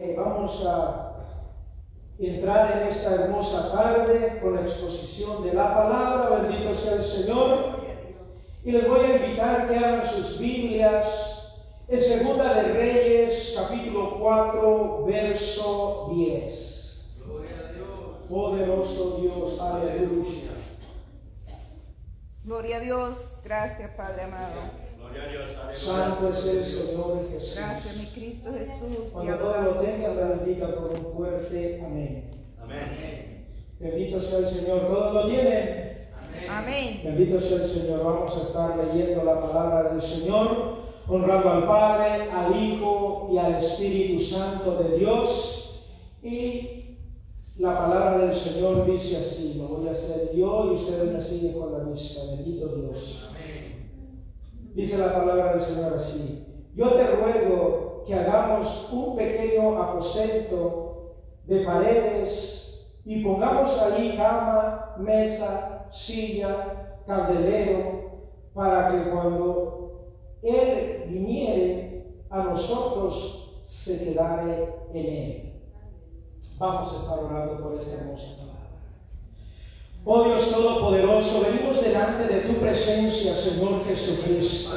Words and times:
Eh, 0.00 0.14
vamos 0.16 0.64
a 0.64 1.26
entrar 2.20 2.82
en 2.82 2.86
esta 2.86 3.16
hermosa 3.16 3.72
tarde 3.72 4.38
con 4.40 4.54
la 4.54 4.60
exposición 4.60 5.42
de 5.42 5.52
la 5.52 5.74
palabra. 5.74 6.36
Bendito 6.36 6.72
sea 6.72 6.94
el 6.98 7.04
Señor. 7.04 7.80
Y 8.62 8.70
les 8.70 8.88
voy 8.88 9.00
a 9.00 9.16
invitar 9.16 9.66
que 9.66 9.76
abran 9.76 10.06
sus 10.06 10.38
Biblias 10.38 11.58
en 11.88 12.00
Segunda 12.00 12.54
de 12.54 12.74
Reyes, 12.74 13.56
capítulo 13.58 14.20
4, 14.20 15.04
verso 15.04 16.10
10. 16.14 17.18
Gloria 17.24 17.56
a 17.58 17.72
Dios. 17.72 17.88
Poderoso 18.28 19.18
Dios, 19.20 19.60
aleluya. 19.60 20.52
Gloria 22.44 22.76
a 22.76 22.80
Dios. 22.80 23.18
Gracias, 23.42 23.90
Padre 23.96 24.22
amado. 24.22 24.87
Gloria 24.98 25.22
a 25.22 25.28
Dios. 25.28 25.50
aleluya. 25.56 25.78
Santo 25.78 26.28
es 26.28 26.46
el 26.46 26.64
Señor 26.64 27.28
Jesús. 27.30 27.56
Gracias, 27.56 27.96
mi 27.96 28.06
Cristo 28.06 28.50
Jesús. 28.52 29.10
Cuando 29.12 29.36
todo 29.36 29.48
lo 29.48 29.56
adoramos. 29.56 29.84
tenga, 29.84 30.08
la 30.14 30.26
bendiga 30.28 30.74
con 30.74 30.96
un 30.96 31.06
fuerte 31.06 31.82
amén. 31.84 32.30
Amén. 32.60 33.46
Bendito 33.78 34.20
sea 34.20 34.38
el 34.40 34.48
Señor. 34.48 34.80
¿Todos 34.88 35.14
lo 35.14 35.28
tienen? 35.28 36.08
Amén. 36.48 37.00
Bendito 37.04 37.40
sea 37.40 37.64
el 37.64 37.70
Señor. 37.70 38.04
Vamos 38.04 38.36
a 38.36 38.42
estar 38.42 38.76
leyendo 38.76 39.24
la 39.24 39.40
palabra 39.40 39.90
del 39.90 40.02
Señor, 40.02 40.78
honrando 41.06 41.50
al 41.50 41.66
Padre, 41.66 42.30
al 42.30 42.56
Hijo 42.60 43.28
y 43.32 43.38
al 43.38 43.54
Espíritu 43.54 44.22
Santo 44.22 44.82
de 44.82 44.98
Dios. 44.98 45.84
Y 46.22 46.98
la 47.56 47.76
palabra 47.76 48.26
del 48.26 48.34
Señor 48.36 48.84
dice 48.90 49.16
así, 49.16 49.54
lo 49.58 49.68
voy 49.68 49.88
a 49.88 49.92
hacer 49.92 50.32
yo 50.34 50.72
y 50.72 50.74
ustedes 50.74 51.12
me 51.12 51.20
siguen 51.20 51.52
con 51.58 51.72
la 51.72 51.78
vista. 51.84 52.20
Bendito 52.36 52.68
Dios. 52.68 53.28
Dice 54.78 54.96
la 54.96 55.12
palabra 55.12 55.54
del 55.54 55.60
Señor 55.60 55.94
así. 55.94 56.46
Yo 56.76 56.92
te 56.92 57.04
ruego 57.08 58.04
que 58.06 58.14
hagamos 58.14 58.88
un 58.92 59.16
pequeño 59.16 59.76
aposento 59.76 61.16
de 61.46 61.64
paredes 61.64 62.88
y 63.04 63.24
pongamos 63.24 63.82
ahí 63.82 64.16
cama, 64.16 64.94
mesa, 64.98 65.88
silla, 65.90 67.00
candelero, 67.08 68.28
para 68.54 68.92
que 68.92 69.10
cuando 69.10 70.12
Él 70.42 71.06
viniere 71.08 72.22
a 72.30 72.44
nosotros 72.44 73.64
se 73.64 74.04
quedare 74.04 74.74
en 74.94 75.06
Él. 75.06 75.62
Vamos 76.56 76.92
a 76.92 77.02
estar 77.02 77.18
orando 77.18 77.64
por 77.64 77.80
esta 77.80 77.96
hermosa. 77.96 78.57
Oh 80.10 80.24
Dios 80.24 80.50
Todopoderoso, 80.50 81.44
venimos 81.44 81.82
delante 81.82 82.32
de 82.32 82.40
tu 82.40 82.54
presencia, 82.54 83.34
Señor 83.34 83.84
Jesucristo, 83.86 84.72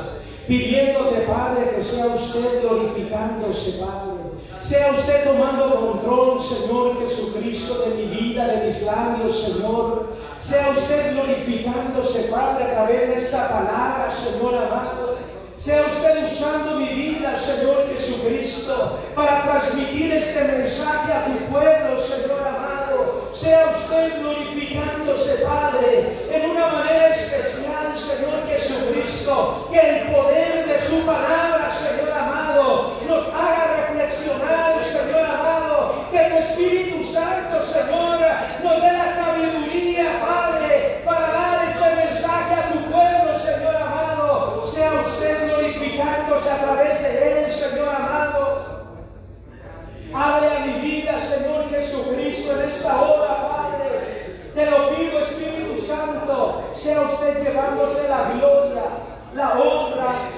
pidiéndote, 0.45 1.21
Padre, 1.21 1.73
que 1.73 1.81
sea 1.81 2.07
usted 2.07 2.61
glorificándose, 2.61 3.79
Padre. 3.79 4.23
Sea 4.61 4.91
usted 4.91 5.23
tomando 5.23 5.79
control, 5.79 6.41
Señor 6.43 6.99
Jesucristo, 6.99 7.79
de 7.79 7.95
mi 7.95 8.05
vida, 8.13 8.45
de 8.45 8.65
mis 8.65 8.83
labios, 8.83 9.41
Señor. 9.41 10.09
Sea 10.41 10.73
usted 10.77 11.13
glorificándose, 11.13 12.23
Padre, 12.23 12.65
a 12.65 12.73
través 12.73 13.07
de 13.07 13.15
esta 13.15 13.47
palabra, 13.47 14.11
Señor 14.11 14.55
amado. 14.55 15.17
Sea 15.57 15.85
usted 15.89 16.27
usando 16.27 16.75
mi 16.75 16.89
vida, 16.89 17.37
Señor 17.37 17.87
Jesucristo, 17.95 18.99
para 19.15 19.43
transmitir 19.43 20.11
este 20.11 20.43
mensaje 20.43 21.13
a 21.13 21.25
tu 21.27 21.53
pueblo, 21.53 22.01
Señor 22.01 22.39
amado. 22.45 23.31
Sea 23.33 23.73
usted 23.77 24.21
glorificándose, 24.71 25.45
Padre, 25.45 26.07
en 26.31 26.49
una 26.49 26.67
manera 26.67 27.09
especial, 27.09 27.97
Señor 27.97 28.47
Jesucristo. 28.47 29.69
Que 29.71 29.79
el 29.79 30.07
poder 30.11 30.65
de 30.67 30.79
su 30.79 31.05
palabra, 31.05 31.69
Señor 31.69 32.11
amado, 32.11 32.93
nos 33.07 33.27
haga 33.27 33.87
reflexionar, 33.87 34.83
Señor 34.83 35.25
amado. 35.25 36.05
Que 36.11 36.19
tu 36.19 36.37
Espíritu 36.37 37.03
Santo, 37.03 37.61
Señor, 37.61 38.19
nos 38.63 38.81
dé 38.81 38.93
la 38.93 39.13
sabiduría, 39.13 40.19
Padre, 40.21 41.01
para 41.05 41.27
dar 41.27 41.67
este 41.67 42.05
mensaje 42.05 42.53
a 42.53 42.71
tu 42.71 42.79
pueblo, 42.91 43.39
Señor 43.39 43.75
amado. 43.75 44.65
Sea 44.65 45.03
usted 45.05 45.47
glorificándose 45.47 46.49
a 46.49 46.57
través 46.57 47.01
de 47.01 47.43
él, 47.43 47.51
Señor 47.51 47.89
amado. 47.89 48.81
Hable 50.13 50.47
a 50.47 50.59
mi 50.65 50.73
vida, 50.81 51.21
Señor 51.21 51.69
Jesucristo, 51.69 52.61
en 52.61 52.69
esta 52.69 53.01
hora. 53.01 53.30
Te 54.61 54.69
lo 54.69 54.95
pido, 54.95 55.19
Espíritu 55.21 55.81
Santo, 55.81 56.65
sea 56.73 57.01
usted 57.01 57.43
llevándose 57.43 58.07
la 58.07 58.31
gloria, 58.31 58.83
la 59.33 59.59
honra 59.59 60.29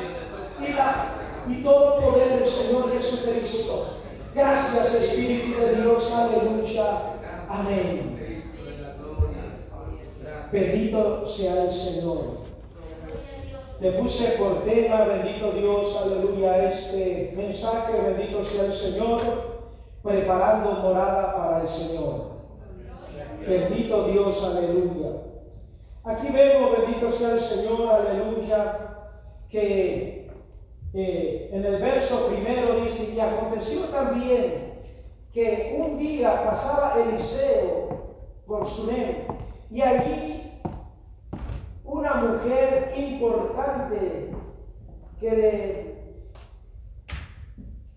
y, 0.61 0.72
la, 0.72 1.09
y 1.50 1.61
todo 1.61 2.00
poder, 2.00 2.47
Señor 2.47 2.94
Jesucristo. 2.94 3.97
Gracias, 4.34 4.95
Espíritu 4.95 5.59
de 5.59 5.75
Dios, 5.75 6.09
aleluya. 6.13 6.85
Amén. 7.50 8.44
Bendito 10.53 11.28
sea 11.28 11.63
el 11.63 11.73
Señor. 11.73 12.44
Le 13.81 13.91
puse 13.91 14.38
por 14.38 14.63
tema, 14.63 15.01
bendito 15.03 15.51
Dios, 15.51 15.97
aleluya, 16.01 16.69
este 16.69 17.34
mensaje, 17.35 17.91
bendito 18.01 18.41
sea 18.41 18.67
el 18.67 18.73
Señor, 18.73 19.22
preparando 20.01 20.72
morada 20.75 21.35
para 21.35 21.61
el 21.63 21.67
Señor. 21.67 22.32
Bendito 23.47 24.07
Dios, 24.07 24.43
aleluya. 24.43 25.09
Aquí 26.05 26.27
vemos, 26.31 26.71
bendito 26.77 27.11
sea 27.11 27.33
el 27.33 27.39
Señor, 27.41 27.89
aleluya, 27.89 29.07
que 29.49 30.29
eh, 30.93 31.49
en 31.51 31.65
el 31.65 31.81
verso 31.81 32.27
primero 32.27 32.75
dice, 32.81 33.13
y 33.13 33.19
aconteció 33.19 33.81
también 33.85 34.73
que 35.33 35.77
un 35.77 35.97
día 35.97 36.45
pasaba 36.45 37.01
Eliseo 37.01 38.15
por 38.45 38.67
Sunem, 38.67 39.27
y 39.69 39.81
allí 39.81 40.61
una 41.83 42.13
mujer 42.15 42.93
importante 42.95 44.31
que 45.19 45.31
le, 45.31 45.93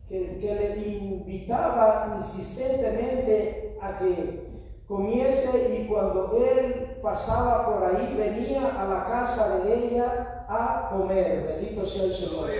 que, 0.08 0.38
que 0.38 0.54
le 0.54 0.88
invitaba 0.88 2.16
insistentemente 2.18 3.78
a 3.80 3.98
que 3.98 4.45
comiese 4.86 5.80
y 5.80 5.86
cuando 5.86 6.36
él 6.38 6.98
pasaba 7.02 7.66
por 7.66 7.84
ahí 7.84 8.14
venía 8.16 8.66
a 8.80 8.84
la 8.84 9.04
casa 9.04 9.58
de 9.58 9.74
ella 9.74 10.44
a 10.48 10.88
comer. 10.90 11.58
Bendito 11.58 11.84
sea 11.84 12.04
el 12.04 12.14
Señor. 12.14 12.50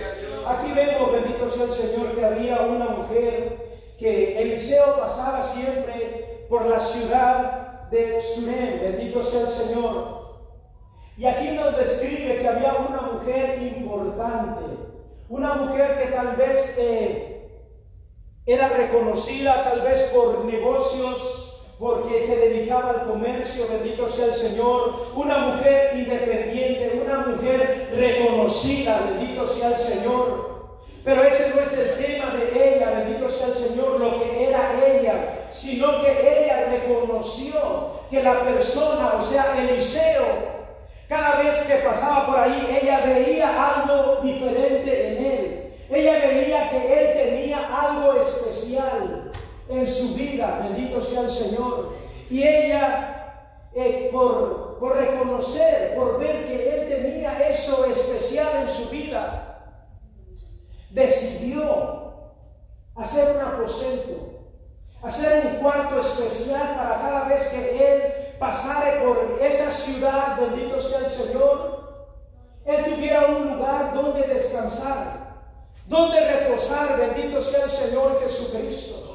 Aquí 0.45 0.71
vemos, 0.73 1.11
bendito 1.11 1.49
sea 1.49 1.65
el 1.65 1.73
Señor, 1.73 2.15
que 2.15 2.25
había 2.25 2.61
una 2.61 2.89
mujer 2.89 3.93
que 3.97 4.41
Eliseo 4.41 4.99
pasaba 4.99 5.43
siempre 5.43 6.45
por 6.49 6.65
la 6.65 6.79
ciudad 6.79 7.89
de 7.89 8.21
Sunem. 8.21 8.81
Bendito 8.81 9.23
sea 9.23 9.41
el 9.41 9.47
Señor. 9.47 10.17
Y 11.17 11.25
aquí 11.25 11.51
nos 11.51 11.75
describe 11.77 12.39
que 12.39 12.47
había 12.47 12.75
una 12.75 13.01
mujer 13.01 13.61
importante, 13.61 14.65
una 15.29 15.55
mujer 15.55 15.97
que 15.97 16.11
tal 16.11 16.35
vez 16.35 16.77
eh, 16.77 17.49
era 18.45 18.69
reconocida 18.69 19.63
tal 19.63 19.81
vez 19.81 20.11
por 20.13 20.45
negocios, 20.45 21.46
porque 21.79 22.25
se 22.25 22.35
dedicaba 22.37 22.89
al 22.89 23.07
comercio, 23.07 23.67
bendito 23.69 24.09
sea 24.09 24.25
el 24.25 24.33
Señor, 24.33 25.11
una 25.15 25.37
mujer 25.37 25.95
independiente, 25.95 27.01
una 27.05 27.19
mujer 27.19 27.89
reconocida, 27.95 29.01
bendito 29.11 29.47
sea 29.47 29.69
el 29.69 29.77
Señor. 29.77 30.57
Pero 31.03 31.23
ese 31.23 31.53
no 31.53 31.61
es 31.61 31.73
el 31.77 32.03
tema 32.03 32.33
de 32.33 32.75
ella, 32.75 32.91
bendito 32.91 33.29
sea 33.29 33.47
el 33.47 33.53
Señor, 33.53 33.99
lo 33.99 34.19
que 34.19 34.49
era 34.49 34.71
ella, 34.85 35.49
sino 35.51 36.01
que 36.01 36.45
ella 36.45 36.65
reconoció 36.71 37.91
que 38.09 38.23
la 38.23 38.41
persona, 38.41 39.13
o 39.19 39.21
sea, 39.21 39.55
Eliseo, 39.57 40.57
cada 41.07 41.41
vez 41.41 41.55
que 41.61 41.75
pasaba 41.75 42.25
por 42.25 42.39
ahí, 42.39 42.79
ella 42.81 43.03
veía 43.05 43.75
algo 43.75 44.21
diferente 44.23 45.07
en 45.07 45.25
él. 45.25 45.73
Ella 45.89 46.27
veía 46.27 46.69
que 46.69 46.77
él 46.77 47.13
tenía 47.13 47.59
algo 47.67 48.19
especial 48.19 49.31
en 49.69 49.87
su 49.87 50.15
vida, 50.15 50.59
bendito 50.63 51.01
sea 51.01 51.21
el 51.21 51.31
Señor. 51.31 51.93
Y 52.29 52.43
ella, 52.43 53.69
eh, 53.73 54.09
por, 54.11 54.77
por 54.79 54.95
reconocer, 54.95 55.95
por 55.95 56.19
ver 56.19 56.45
que 56.47 56.69
él 56.69 56.89
tenía 56.89 57.47
eso 57.49 57.85
especial 57.85 58.67
en 58.67 58.69
su 58.69 58.89
vida, 58.89 59.47
decidió 60.89 62.13
hacer 62.95 63.35
un 63.35 63.41
aposento, 63.41 64.39
hacer 65.03 65.45
un 65.45 65.61
cuarto 65.61 65.99
especial 65.99 66.75
para 66.75 67.01
cada 67.01 67.27
vez 67.27 67.47
que 67.47 67.93
él 67.93 68.13
pasare 68.39 69.01
por 69.01 69.39
esa 69.41 69.71
ciudad, 69.71 70.39
bendito 70.39 70.79
sea 70.79 70.99
el 70.99 71.11
Señor, 71.11 71.77
él 72.65 72.85
tuviera 72.93 73.27
un 73.27 73.53
lugar 73.53 73.93
donde 73.93 74.23
descansar, 74.23 75.35
donde 75.87 76.19
reposar, 76.19 76.97
bendito 76.97 77.41
sea 77.41 77.65
el 77.65 77.71
Señor 77.71 78.19
Jesucristo. 78.21 79.06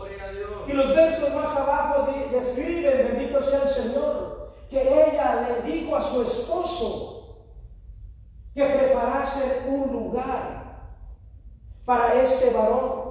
Y 0.67 0.73
los 0.73 0.95
versos 0.95 1.35
más 1.35 1.57
abajo 1.57 2.11
de- 2.13 2.37
describen, 2.39 3.09
bendito 3.17 3.43
sea 3.43 3.63
el 3.63 3.69
Señor, 3.69 4.53
que 4.71 4.81
ella 4.81 5.49
le 5.65 5.71
dijo 5.73 5.97
a 5.97 6.03
su 6.03 6.23
esposo 6.23 7.49
que 8.55 8.65
preparase 8.65 9.63
un 9.69 9.93
lugar 9.93 10.63
para 11.85 12.15
este 12.23 12.51
varón. 12.51 13.03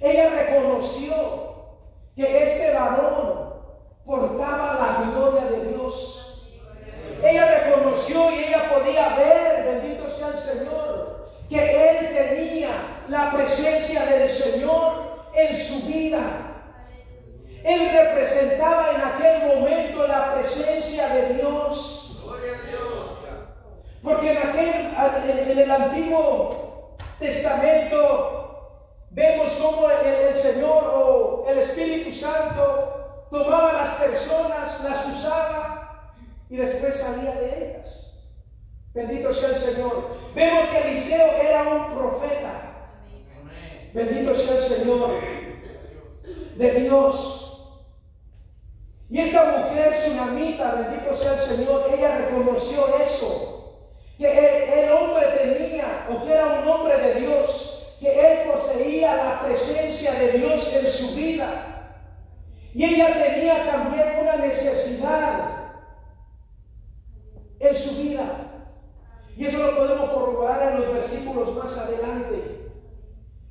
ella 0.00 0.30
reconoció 0.30 1.14
que 2.14 2.44
ese 2.44 2.72
varón 2.74 3.54
portaba 4.06 4.74
la 4.74 5.10
gloria 5.10 5.44
de 5.50 5.72
Dios. 5.72 6.46
Ella 7.22 7.64
reconoció 7.64 8.30
y 8.30 8.44
ella 8.44 8.72
podía 8.72 9.16
ver, 9.16 9.64
bendito 9.82 10.08
sea 10.08 10.28
el 10.28 10.38
Señor, 10.38 11.28
que 11.48 11.90
él 11.90 12.08
tenía 12.14 13.04
la 13.08 13.32
presencia 13.32 14.04
del 14.06 14.30
Señor 14.30 15.07
en 15.38 15.56
su 15.56 15.86
vida. 15.86 16.20
Él 17.64 17.90
representaba 17.92 18.92
en 18.94 19.00
aquel 19.00 19.48
momento 19.48 20.06
la 20.06 20.34
presencia 20.34 21.08
de 21.08 21.34
Dios. 21.34 22.20
Gloria 22.22 22.52
a 22.52 22.66
Dios. 22.68 23.08
Porque 24.02 24.32
en 24.32 24.38
aquel, 24.38 25.50
en 25.50 25.58
el 25.58 25.70
Antiguo 25.70 26.96
Testamento, 27.18 28.58
vemos 29.10 29.50
cómo 29.60 29.90
el, 29.90 30.06
el 30.06 30.36
Señor 30.36 30.84
o 30.94 31.46
el 31.48 31.58
Espíritu 31.58 32.12
Santo 32.12 33.26
tomaba 33.30 33.70
a 33.70 33.84
las 33.84 33.94
personas, 33.96 34.82
las 34.84 35.06
usaba 35.06 36.12
y 36.48 36.56
después 36.56 36.96
salía 36.96 37.32
de 37.32 37.70
ellas. 37.70 38.08
Bendito 38.94 39.32
sea 39.32 39.50
el 39.50 39.56
Señor. 39.56 40.16
Vemos 40.34 40.70
que 40.70 40.78
Eliseo 40.78 41.26
era 41.42 41.62
un 41.62 41.94
profeta. 41.94 42.67
Bendito 43.98 44.32
sea 44.32 44.58
el 44.58 44.62
Señor 44.62 45.10
de 46.56 46.70
Dios. 46.82 47.74
Y 49.10 49.18
esta 49.18 49.44
mujer 49.44 49.92
tsunamita, 49.94 50.72
bendito 50.74 51.16
sea 51.16 51.32
el 51.32 51.40
Señor, 51.40 51.90
ella 51.92 52.18
reconoció 52.18 52.96
eso, 53.04 53.88
que 54.16 54.30
el, 54.30 54.84
el 54.84 54.92
hombre 54.92 55.26
tenía, 55.42 56.06
o 56.12 56.24
que 56.24 56.30
era 56.30 56.60
un 56.60 56.68
hombre 56.68 56.96
de 56.96 57.20
Dios, 57.22 57.96
que 57.98 58.08
él 58.20 58.50
poseía 58.52 59.16
la 59.16 59.42
presencia 59.42 60.12
de 60.12 60.30
Dios 60.30 60.72
en 60.74 60.86
su 60.88 61.16
vida. 61.16 62.04
Y 62.72 62.84
ella 62.84 63.20
tenía 63.20 63.66
también 63.66 64.14
una 64.20 64.36
necesidad 64.36 65.72
en 67.58 67.74
su 67.74 68.00
vida. 68.00 68.22
Y 69.36 69.46
eso 69.46 69.58
lo 69.58 69.76
podemos 69.76 70.10
corroborar 70.10 70.74
en 70.74 70.82
los 70.82 70.94
versículos 70.94 71.56
más 71.56 71.76
adelante. 71.76 72.58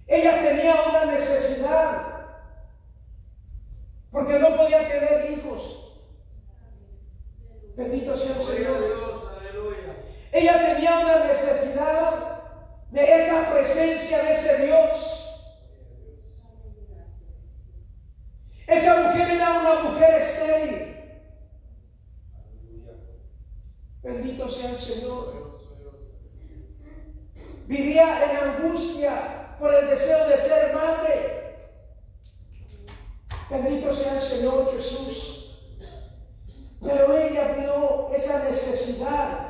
Ella 0.07 0.41
tenía 0.41 0.75
una 0.89 1.05
necesidad 1.05 2.07
porque 4.09 4.39
no 4.39 4.55
podía 4.55 4.87
tener 4.87 5.31
hijos. 5.31 6.01
Bendito 7.75 8.15
sea 8.15 8.37
el 8.37 8.41
Gloria 8.41 8.69
a 8.69 8.79
Señor. 8.79 8.95
Dios. 8.95 9.21
Aleluya. 9.37 9.95
Ella 10.31 10.73
tenía 10.73 10.99
una 10.99 11.25
necesidad 11.27 12.41
de 12.89 13.19
esa 13.19 13.51
presencia 13.51 14.23
de 14.23 14.33
ese 14.33 14.65
Dios. 14.65 15.13
Esa 18.65 19.09
mujer 19.09 19.29
era 19.29 19.59
una 19.59 19.83
mujer 19.83 20.21
estéril. 20.21 20.95
Bendito 24.01 24.47
sea 24.47 24.69
el 24.69 24.77
Señor. 24.77 25.57
Vivía 27.67 28.23
en 28.23 28.37
angustia 28.37 29.37
por 29.59 29.73
el 29.73 29.87
deseo 29.87 30.27
de 30.27 30.37
ser 30.37 30.73
madre. 30.73 31.67
Bendito 33.49 33.93
sea 33.93 34.15
el 34.15 34.21
Señor 34.21 34.71
Jesús. 34.73 35.59
Pero 36.81 37.17
ella 37.17 37.55
vio 37.57 38.13
esa 38.13 38.49
necesidad 38.49 39.47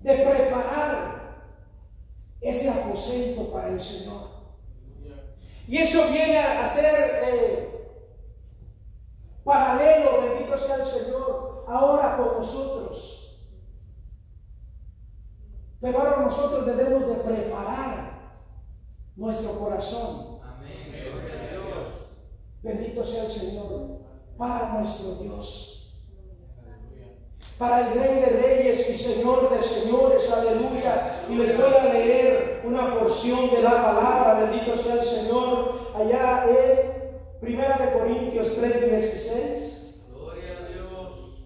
de 0.00 0.14
preparar 0.14 1.42
ese 2.40 2.68
aposento 2.68 3.52
para 3.52 3.68
el 3.68 3.80
Señor. 3.80 4.30
Y 5.66 5.78
eso 5.78 6.06
viene 6.08 6.38
a 6.38 6.66
ser 6.66 7.22
eh, 7.24 7.68
paralelo, 9.44 10.22
bendito 10.22 10.58
sea 10.58 10.76
el 10.76 10.86
Señor, 10.86 11.64
ahora 11.68 12.16
con 12.16 12.38
nosotros. 12.38 13.38
Pero 15.80 15.98
ahora 15.98 16.16
nosotros 16.22 16.64
debemos 16.64 17.06
de 17.08 17.14
preparar 17.14 18.12
nuestro 19.16 19.58
corazón. 19.58 20.40
Amén. 20.44 20.92
Bendito 22.62 23.04
sea 23.04 23.24
el 23.24 23.32
Señor 23.32 23.98
para 24.38 24.68
nuestro 24.74 25.14
Dios. 25.16 25.68
Para 27.58 27.88
el 27.88 27.94
Rey 27.94 28.20
de 28.20 28.26
Reyes 28.26 28.90
y 28.90 28.96
Señor 28.96 29.50
de 29.50 29.60
Señores, 29.60 30.32
aleluya. 30.32 31.24
Y 31.28 31.34
les 31.34 31.56
voy 31.56 31.74
a 31.74 31.92
leer 31.92 32.62
una 32.64 32.98
porción 32.98 33.50
de 33.50 33.62
la 33.62 33.70
palabra, 33.70 34.34
bendito 34.34 34.76
sea 34.76 34.94
el 34.94 35.04
Señor, 35.04 35.92
allá 35.94 36.44
en 36.48 36.91
Primera 37.42 37.76
de 37.76 37.92
Corintios 37.98 38.54
3, 38.54 38.90
16. 38.90 39.94
Gloria 40.14 40.58
a 40.58 40.68
Dios. 40.68 41.42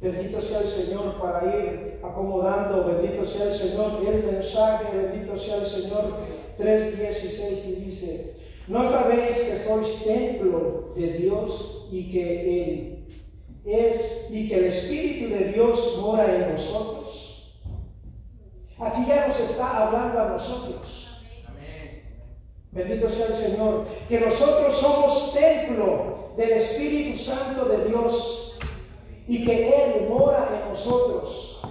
Bendito 0.00 0.40
sea 0.40 0.62
el 0.62 0.66
Señor 0.66 1.14
para 1.20 1.56
ir 1.56 2.00
acomodando, 2.02 2.84
bendito 2.86 3.24
sea 3.24 3.52
el 3.52 3.54
Señor, 3.54 4.00
y 4.02 4.06
el 4.08 4.24
mensaje, 4.24 4.96
bendito 4.96 5.38
sea 5.38 5.58
el 5.58 5.66
Señor, 5.66 6.12
3.16 6.58 7.68
y 7.68 7.84
dice, 7.84 8.34
¿no 8.66 8.84
sabéis 8.84 9.38
que 9.38 9.58
sois 9.58 10.04
templo 10.04 10.92
de 10.96 11.12
Dios 11.12 11.86
y 11.92 12.10
que 12.10 12.62
Él 12.64 13.06
es, 13.64 14.26
y 14.28 14.48
que 14.48 14.56
el 14.56 14.64
Espíritu 14.64 15.32
de 15.32 15.52
Dios 15.52 15.98
mora 16.00 16.34
en 16.34 16.50
vosotros? 16.50 17.54
Aquí 18.80 19.04
ya 19.06 19.28
nos 19.28 19.38
está 19.38 19.86
hablando 19.86 20.20
a 20.20 20.28
nosotros. 20.30 21.05
Bendito 22.76 23.08
sea 23.08 23.28
el 23.28 23.34
Señor, 23.34 23.86
que 24.06 24.20
nosotros 24.20 24.76
somos 24.76 25.32
templo 25.32 26.32
del 26.36 26.52
Espíritu 26.52 27.18
Santo 27.18 27.64
de 27.64 27.86
Dios 27.86 28.58
y 29.26 29.46
que 29.46 29.68
Él 29.68 30.08
mora 30.10 30.50
en 30.62 30.68
nosotros. 30.68 31.62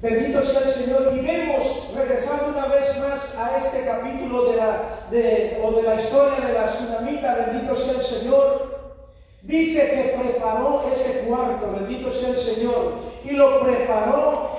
Bendito 0.00 0.40
sea 0.44 0.60
el 0.60 0.70
Señor. 0.70 1.12
Y 1.16 1.26
vemos, 1.26 1.88
regresando 1.96 2.56
una 2.56 2.66
vez 2.68 2.96
más 3.00 3.36
a 3.36 3.58
este 3.58 3.84
capítulo 3.84 4.52
de 4.52 4.56
la, 4.58 5.08
de, 5.10 5.60
o 5.60 5.72
de 5.72 5.82
la 5.82 5.96
historia 5.96 6.46
de 6.46 6.52
la 6.52 6.66
tsunamita, 6.66 7.34
bendito 7.34 7.74
sea 7.74 7.98
el 7.98 8.06
Señor. 8.06 8.96
Dice 9.42 9.90
que 9.90 10.22
preparó 10.22 10.84
ese 10.92 11.26
cuarto, 11.26 11.72
bendito 11.72 12.12
sea 12.12 12.28
el 12.28 12.38
Señor, 12.38 12.94
y 13.24 13.32
lo 13.32 13.60
preparó 13.60 14.50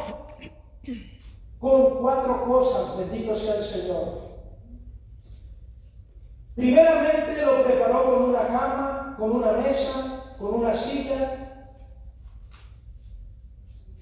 con 1.57 2.01
cuatro 2.01 2.43
cosas, 2.43 2.97
bendito 2.99 3.33
sea 3.33 3.55
el 3.55 3.63
Señor. 3.63 4.22
Primeramente 6.55 7.45
lo 7.45 7.63
preparó 7.63 8.03
con 8.03 8.23
una 8.29 8.47
cama, 8.47 9.15
con 9.17 9.31
una 9.31 9.53
mesa, 9.53 10.35
con 10.37 10.55
una 10.55 10.73
silla 10.73 11.65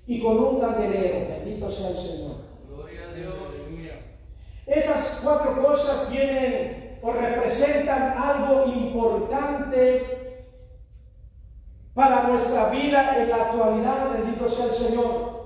y 0.05 0.21
con 0.21 0.37
un 0.37 0.59
candelero. 0.59 1.29
Bendito 1.29 1.69
sea 1.69 1.89
el 1.89 1.97
Señor. 1.97 2.35
Gloria 2.67 3.09
a 3.09 3.13
Dios. 3.13 3.33
Esas 4.65 5.19
cuatro 5.23 5.61
cosas 5.61 6.09
tienen 6.09 6.99
o 7.01 7.11
representan 7.11 8.17
algo 8.17 8.65
importante 8.67 10.45
para 11.93 12.23
nuestra 12.23 12.69
vida 12.69 13.17
en 13.17 13.29
la 13.29 13.35
actualidad. 13.35 14.13
Bendito 14.13 14.49
sea 14.49 14.65
el 14.65 14.71
Señor. 14.71 15.41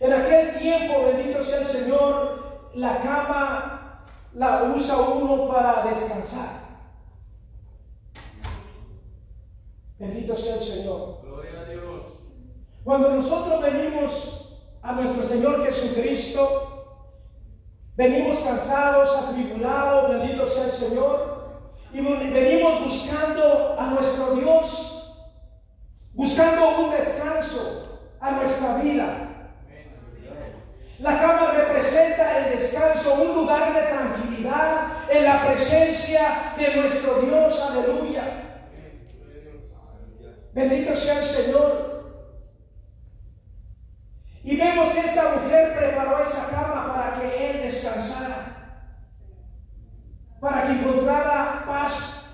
En 0.00 0.12
aquel 0.12 0.58
tiempo, 0.58 1.04
bendito 1.04 1.42
sea 1.42 1.60
el 1.60 1.68
Señor, 1.68 2.70
la 2.74 3.00
cama 3.02 3.81
la 4.34 4.72
usa 4.74 4.96
uno 4.98 5.48
para 5.48 5.84
descansar. 5.86 6.62
Bendito 9.98 10.36
sea 10.36 10.56
el 10.56 10.64
Señor. 10.64 11.20
Gloria 11.22 11.60
a 11.60 11.64
Dios. 11.64 12.02
Cuando 12.82 13.10
nosotros 13.10 13.62
venimos 13.62 14.58
a 14.82 14.92
nuestro 14.92 15.22
Señor 15.22 15.64
Jesucristo, 15.64 17.06
venimos 17.94 18.40
cansados, 18.40 19.16
atribulados, 19.16 20.10
bendito 20.10 20.46
sea 20.46 20.64
el 20.64 20.72
Señor, 20.72 21.42
y 21.92 22.00
venimos 22.00 22.84
buscando 22.84 23.76
a 23.78 23.86
nuestro 23.90 24.34
Dios, 24.34 25.28
buscando 26.14 26.80
un 26.80 26.90
descanso 26.90 28.00
a 28.18 28.30
nuestra 28.32 28.78
vida. 28.78 29.28
La 30.98 31.20
cama 31.20 31.52
representa 31.52 32.38
el 32.38 32.58
descanso, 32.58 33.14
un 33.14 33.34
lugar 33.36 33.74
de 33.74 33.82
tranquilidad 33.82 34.21
en 35.08 35.24
la 35.24 35.46
presencia 35.46 36.54
de 36.56 36.76
nuestro 36.76 37.20
Dios, 37.20 37.70
aleluya. 37.70 38.24
Bendito 40.52 40.96
sea 40.96 41.20
el 41.20 41.26
Señor. 41.26 41.92
Y 44.44 44.56
vemos 44.56 44.90
que 44.90 45.00
esta 45.00 45.36
mujer 45.36 45.78
preparó 45.78 46.24
esa 46.24 46.48
cama 46.48 46.92
para 46.94 47.20
que 47.20 47.50
él 47.50 47.62
descansara, 47.62 48.88
para 50.40 50.66
que 50.66 50.72
encontrara 50.72 51.64
paz. 51.64 52.24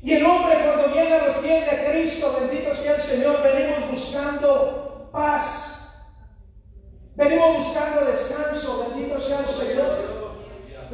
Y 0.00 0.12
el 0.12 0.24
hombre 0.24 0.56
cuando 0.64 0.92
viene 0.92 1.14
a 1.14 1.26
los 1.26 1.36
pies 1.36 1.70
de 1.70 1.90
Cristo, 1.90 2.38
bendito 2.40 2.74
sea 2.74 2.96
el 2.96 3.02
Señor, 3.02 3.42
venimos 3.42 3.90
buscando 3.90 5.10
paz. 5.12 5.70
Venimos 7.16 7.74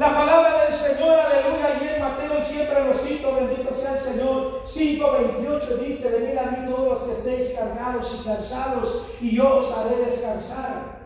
La 0.01 0.15
palabra 0.15 0.65
del 0.65 0.73
Señor, 0.73 1.21
aleluya, 1.21 1.79
y 1.79 1.89
en 1.95 2.01
Mateo 2.01 2.43
siempre 2.43 2.85
lo 2.87 2.95
cito, 2.95 3.35
bendito 3.35 3.75
sea 3.75 3.99
el 3.99 4.01
Señor. 4.01 4.65
5.28 4.65 5.79
dice, 5.87 6.11
venid 6.11 6.39
a 6.39 6.45
mí 6.45 6.71
todos 6.71 6.89
los 6.89 7.03
que 7.03 7.13
estéis 7.13 7.59
y 8.07 8.25
cansados, 8.25 9.03
y 9.21 9.37
yo 9.37 9.59
os 9.59 9.73
haré 9.77 10.05
descansar. 10.05 11.01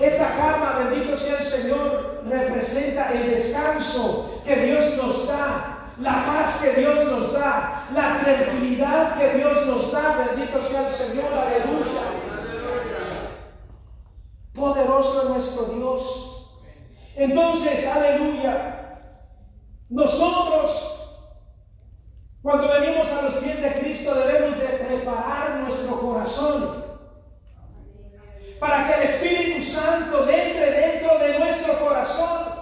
Esa 0.00 0.36
cama, 0.36 0.88
bendito 0.88 1.16
sea 1.16 1.38
el 1.38 1.44
Señor, 1.44 2.22
representa 2.26 3.12
el 3.12 3.30
descanso 3.30 4.40
que 4.44 4.56
Dios 4.56 4.96
nos 4.96 5.28
da, 5.28 5.92
la 5.98 6.26
paz 6.26 6.62
que 6.62 6.80
Dios 6.80 7.04
nos 7.10 7.32
da, 7.32 7.88
la 7.94 8.20
tranquilidad 8.20 9.18
que 9.18 9.38
Dios 9.38 9.66
nos 9.66 9.92
da, 9.92 10.26
bendito 10.28 10.62
sea 10.62 10.88
el 10.88 10.94
Señor, 10.94 11.26
aleluya. 11.32 12.02
Poderoso 14.54 15.22
es 15.22 15.28
nuestro 15.28 15.64
Dios. 15.74 16.48
Entonces, 17.14 17.86
aleluya, 17.86 19.00
nosotros 19.88 20.92
cuando 22.42 22.66
venimos 22.68 23.06
a 23.08 23.22
los 23.22 23.34
pies 23.34 23.62
de 23.62 23.72
Cristo 23.74 24.14
debemos 24.16 24.58
de 24.58 24.66
preparar 24.66 25.60
nuestro 25.60 25.94
corazón 26.12 26.84
para 28.60 28.86
que 28.86 28.94
el 28.94 29.02
Espíritu 29.08 29.64
Santo 29.64 30.28
entre 30.28 30.70
dentro 30.70 31.18
de 31.18 31.38
nuestro 31.38 31.78
corazón 31.80 32.52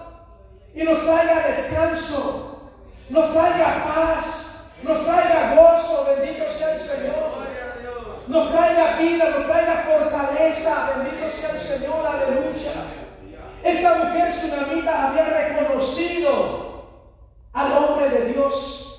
y 0.75 0.83
nos 0.85 1.02
traiga 1.04 1.49
descanso, 1.49 2.71
nos 3.11 3.33
traiga 3.33 3.85
paz, 3.85 4.71
nos 4.83 5.04
traiga 5.04 5.54
gozo, 5.54 6.07
bendito 6.16 6.49
sea 6.49 6.75
el 6.75 6.80
Señor, 6.80 7.40
nos 8.28 8.50
traiga 8.50 8.97
vida, 8.97 9.30
nos 9.30 9.47
traiga 9.47 9.85
fortaleza, 9.87 10.92
bendito 10.97 11.30
sea 11.30 11.50
el 11.50 11.61
Señor, 11.61 12.07
aleluya. 12.07 12.73
Esta 13.62 13.95
mujer 13.97 14.30
tsunamita 14.30 15.09
había 15.09 15.25
reconocido 15.25 16.87
al 17.52 17.73
hombre 17.73 18.09
de 18.09 18.33
Dios. 18.33 18.89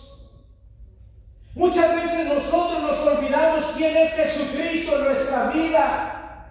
Muchas 1.54 1.96
veces 1.96 2.28
nosotros 2.28 2.82
nos 2.82 3.00
olvidamos 3.00 3.66
quién 3.76 3.98
es 3.98 4.14
Jesucristo 4.14 4.98
en 4.98 5.04
nuestra 5.04 5.48
vida. 5.48 6.48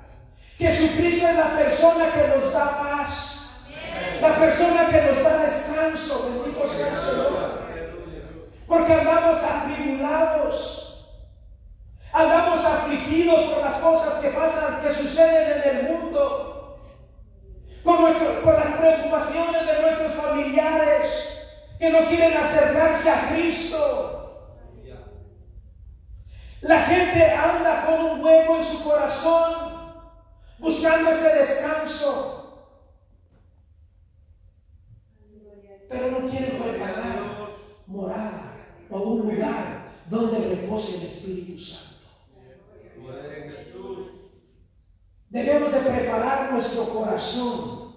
Jesucristo 0.58 1.26
es 1.26 1.36
la 1.36 1.56
persona 1.56 2.12
que 2.12 2.28
nos 2.28 2.52
da 2.52 2.78
paz, 2.78 3.50
la 4.20 4.36
persona 4.36 4.88
que 4.90 5.00
nos 5.00 5.22
da 5.22 5.44
descanso, 5.44 6.42
bendito 6.44 6.68
sea 6.68 6.88
el 6.88 6.98
Señor. 6.98 7.60
Porque 8.68 8.92
andamos 8.92 9.38
atribulados, 9.42 11.08
andamos 12.12 12.62
afligidos 12.62 13.54
por 13.54 13.64
las 13.64 13.78
cosas 13.78 14.14
que 14.20 14.28
pasan, 14.28 14.82
que 14.82 14.94
suceden 14.94 15.62
en 15.62 15.76
el 15.76 15.82
mundo, 15.84 16.78
por 17.82 18.58
las 18.58 18.76
preocupaciones 18.76 19.66
de 19.66 19.80
nuestros 19.80 20.12
familiares 20.12 21.48
que 21.78 21.88
no 21.88 22.06
quieren 22.06 22.36
acercarse 22.36 23.08
a 23.08 23.28
Cristo. 23.30 24.19
La 26.62 26.82
gente 26.82 27.24
anda 27.30 27.86
con 27.86 28.04
un 28.04 28.24
hueco 28.24 28.56
en 28.56 28.64
su 28.64 28.84
corazón 28.84 29.70
buscando 30.58 31.10
ese 31.10 31.34
descanso. 31.36 32.36
Pero 35.88 36.10
no 36.10 36.28
quieren 36.28 36.62
preparar 36.62 37.50
morada 37.86 38.56
o 38.90 38.98
un 38.98 39.34
lugar 39.34 39.92
donde 40.08 40.54
repose 40.54 40.98
el 40.98 41.06
Espíritu 41.06 41.58
Santo. 41.58 41.90
Debemos 45.30 45.72
de 45.72 45.78
preparar 45.78 46.52
nuestro 46.52 46.84
corazón 46.84 47.94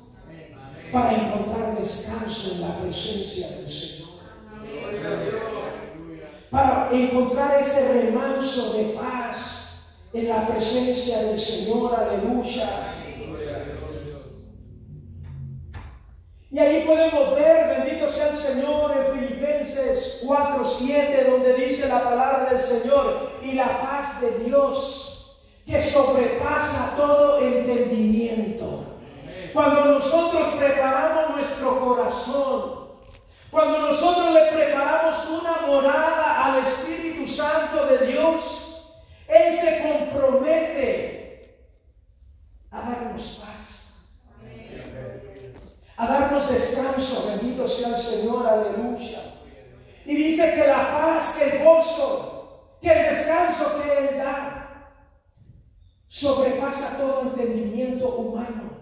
para 0.92 1.14
encontrar 1.14 1.78
descanso 1.78 2.56
en 2.56 2.62
la 2.62 2.80
presencia 2.80 3.50
del 3.58 3.72
Señor. 3.72 4.14
Para 6.54 6.90
encontrar 6.92 7.60
ese 7.60 8.04
remanso 8.04 8.74
de 8.74 8.84
paz 8.94 9.88
en 10.14 10.30
la 10.30 10.48
presencia 10.48 11.24
del 11.24 11.40
Señor, 11.40 11.96
aleluya. 11.96 12.94
Y 16.52 16.60
ahí 16.60 16.86
podemos 16.86 17.34
ver, 17.34 17.80
bendito 17.80 18.08
sea 18.08 18.28
el 18.28 18.38
Señor, 18.38 18.94
en 18.96 19.20
Filipenses 19.20 20.20
4, 20.24 20.64
7, 20.64 21.28
donde 21.32 21.54
dice 21.56 21.90
la 21.90 22.04
palabra 22.04 22.48
del 22.52 22.62
Señor, 22.62 23.32
y 23.42 23.54
la 23.54 23.82
paz 23.82 24.22
de 24.22 24.46
Dios, 24.46 25.42
que 25.66 25.82
sobrepasa 25.82 26.96
todo 26.96 27.42
entendimiento. 27.42 28.84
Cuando 29.54 29.86
nosotros 29.86 30.50
preparamos 30.60 31.36
nuestro 31.36 31.80
corazón, 31.80 32.83
cuando 33.54 33.78
nosotros 33.78 34.34
le 34.34 34.52
preparamos 34.52 35.30
una 35.30 35.68
morada 35.68 36.44
al 36.44 36.66
Espíritu 36.66 37.28
Santo 37.28 37.86
de 37.86 38.08
Dios, 38.08 38.82
Él 39.28 39.56
se 39.56 39.84
compromete 39.84 41.68
a 42.72 42.82
darnos 42.82 43.42
paz, 43.46 43.94
a 45.96 46.08
darnos 46.08 46.50
descanso, 46.50 47.28
bendito 47.28 47.68
sea 47.68 47.96
el 47.96 48.02
Señor, 48.02 48.48
aleluya. 48.48 49.22
Y 50.04 50.16
dice 50.16 50.56
que 50.56 50.68
la 50.68 50.92
paz, 50.92 51.38
que 51.38 51.58
el 51.58 51.64
gozo, 51.64 52.78
que 52.82 52.92
el 52.92 53.16
descanso 53.16 53.84
que 53.84 54.00
Él 54.00 54.18
da, 54.18 54.98
sobrepasa 56.08 56.98
todo 56.98 57.22
entendimiento 57.22 58.16
humano. 58.16 58.73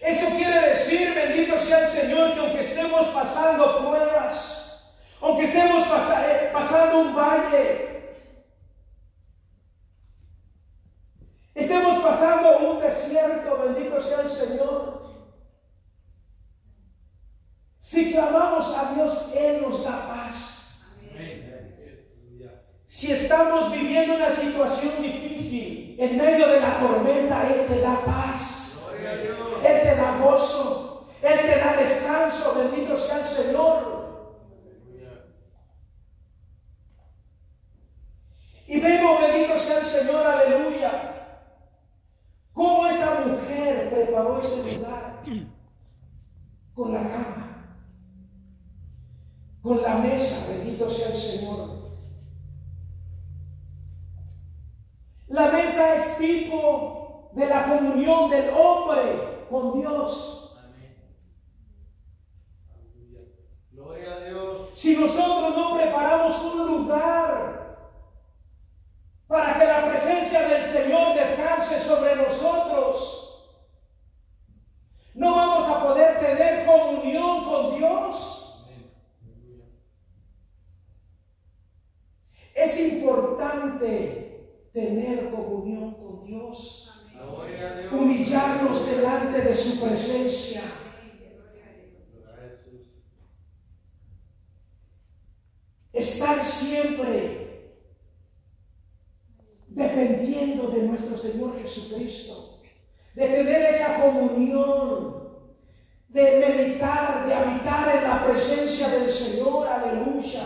Eso 0.00 0.30
quiere 0.30 0.70
decir, 0.70 1.14
bendito 1.14 1.58
sea 1.58 1.80
el 1.80 1.88
Señor, 1.88 2.32
que 2.32 2.40
aunque 2.40 2.60
estemos 2.60 3.06
pasando 3.08 3.78
pruebas, 3.78 4.96
aunque 5.20 5.44
estemos 5.44 5.86
eh, 5.86 6.50
pasando 6.52 7.00
un 7.00 7.14
valle, 7.14 8.16
estemos 11.54 12.02
pasando 12.02 12.58
un 12.58 12.80
desierto, 12.80 13.58
bendito 13.58 14.00
sea 14.00 14.20
el 14.22 14.30
Señor. 14.30 15.00
Si 17.82 18.12
clamamos 18.12 18.74
a 18.74 18.94
Dios, 18.94 19.30
Él 19.34 19.60
nos 19.60 19.84
da 19.84 20.08
paz. 20.08 20.80
Si 22.86 23.12
estamos 23.12 23.70
viviendo 23.72 24.16
una 24.16 24.30
situación 24.30 25.02
difícil, 25.02 25.96
en 25.98 26.16
medio 26.16 26.48
de 26.48 26.60
la 26.60 26.78
tormenta, 26.80 27.46
Él 27.46 27.66
te 27.68 27.80
da 27.80 28.02
paz. 28.04 28.59
Él 29.12 29.82
te 29.82 29.96
da 29.96 30.18
gozo, 30.18 31.08
Él 31.22 31.40
te 31.40 31.58
da 31.58 31.76
descanso, 31.76 32.54
bendito 32.56 32.96
sea 32.96 33.18
el 33.20 33.26
Señor. 33.26 34.00
Y 38.66 38.80
vemos, 38.80 39.20
bendito 39.20 39.58
sea 39.58 39.78
el 39.80 39.84
Señor, 39.84 40.26
aleluya, 40.26 41.36
cómo 42.52 42.86
esa 42.86 43.26
mujer 43.26 43.90
preparó 43.90 44.38
ese 44.38 44.76
lugar 44.76 45.22
con 46.74 46.94
la 46.94 47.02
cama, 47.02 47.66
con 49.60 49.82
la 49.82 49.96
mesa, 49.96 50.52
bendito 50.52 50.88
sea 50.88 51.08
el 51.08 51.20
Señor. 51.20 51.80
La 55.26 55.48
mesa 55.52 55.96
es 55.96 56.18
tipo 56.18 56.99
de 57.32 57.46
la 57.46 57.64
comunión 57.64 58.30
del 58.30 58.50
hombre 58.50 59.46
con 59.48 59.80
Dios. 59.80 60.40
Gloria 63.80 64.14
a 64.14 64.20
Dios. 64.20 64.70
Si 64.74 64.96
nosotros 64.96 65.56
no 65.56 65.74
preparamos 65.74 66.42
un 66.44 66.66
lugar 66.66 67.78
para 69.26 69.58
que 69.58 69.64
la 69.64 69.88
presencia 69.88 70.46
del 70.48 70.66
Señor 70.66 71.14
descanse 71.14 71.80
sobre 71.80 72.16
nosotros, 72.16 73.56
no 75.14 75.34
vamos 75.34 75.68
a 75.68 75.82
poder 75.82 76.18
tener 76.20 76.66
comunión 76.66 77.44
con 77.44 77.78
Dios. 77.78 78.66
Es 82.54 82.78
importante 82.80 84.68
tener 84.74 85.30
comunión 85.30 85.94
con 85.94 86.24
Dios, 86.24 86.92
Gloria 87.14 87.70
a 87.70 87.74
Dios. 87.78 87.92
humillarnos 87.92 88.86
delante 88.86 89.40
de 89.40 89.54
su 89.54 89.80
presencia. 89.80 90.62
estar 95.92 96.44
siempre 96.44 97.74
dependiendo 99.68 100.68
de 100.68 100.82
nuestro 100.82 101.16
Señor 101.16 101.59
Jesucristo, 101.74 102.60
de 103.14 103.26
tener 103.28 103.62
esa 103.74 104.02
comunión, 104.02 105.20
de 106.08 106.22
meditar, 106.46 107.26
de 107.26 107.34
habitar 107.34 107.96
en 107.96 108.02
la 108.04 108.26
presencia 108.26 108.88
del 108.88 109.10
Señor, 109.10 109.66
aleluya, 109.68 110.42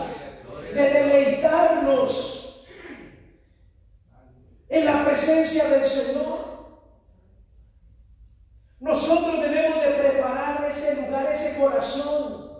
de 0.73 0.81
deleitarnos 0.81 2.65
en 4.69 4.85
la 4.85 5.05
presencia 5.05 5.65
del 5.69 5.85
Señor. 5.85 6.45
Nosotros 8.79 9.39
debemos 9.41 9.81
de 9.81 9.91
preparar 9.91 10.71
dedicar 10.75 11.31
ese 11.31 11.59
corazón 11.59 12.51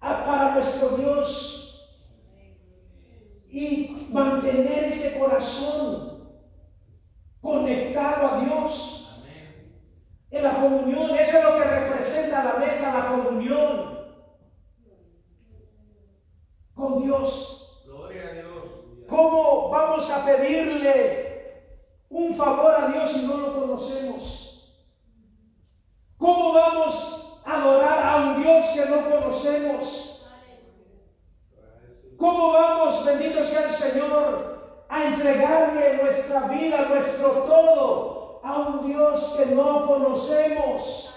a- 0.00 0.24
para 0.24 0.54
nuestro 0.54 0.96
Dios 0.96 1.54
y 3.50 4.08
mantener 4.10 4.84
ese 4.84 5.18
corazón 5.18 6.28
conectado 7.40 8.26
a 8.26 8.40
Dios 8.44 9.22
en 10.30 10.42
la 10.42 10.54
comunión. 10.60 11.16
Eso 11.16 11.38
es 11.38 11.44
lo 11.44 11.56
que 11.56 11.64
representa 11.64 12.44
la 12.44 12.54
mesa, 12.54 12.98
la 12.98 13.08
comunión 13.08 13.98
con 16.74 17.02
Dios. 17.02 17.82
Gloria 17.84 18.28
a 18.28 18.32
Dios. 18.32 18.64
¿Cómo 19.08 19.68
vamos 19.70 20.10
a 20.10 20.24
pedirle 20.26 21.86
un 22.08 22.34
favor 22.34 22.74
a 22.74 22.88
Dios 22.88 23.12
si 23.12 23.26
no 23.26 23.36
lo 23.38 23.60
conocemos? 23.60 24.44
¿Cómo 26.18 26.52
vamos 26.52 27.40
a 27.46 27.62
adorar 27.62 28.02
a 28.06 28.16
un 28.16 28.42
Dios 28.42 28.64
que 28.74 28.90
no 28.90 29.08
conocemos? 29.08 30.26
¿Cómo 32.18 32.52
vamos, 32.52 33.06
bendito 33.06 33.44
sea 33.44 33.68
el 33.68 33.70
Señor, 33.72 34.84
a 34.88 35.04
entregarle 35.06 36.02
nuestra 36.02 36.48
vida, 36.48 36.88
nuestro 36.88 37.28
todo 37.44 38.40
a 38.44 38.58
un 38.68 38.88
Dios 38.88 39.36
que 39.38 39.54
no 39.54 39.86
conocemos? 39.86 41.14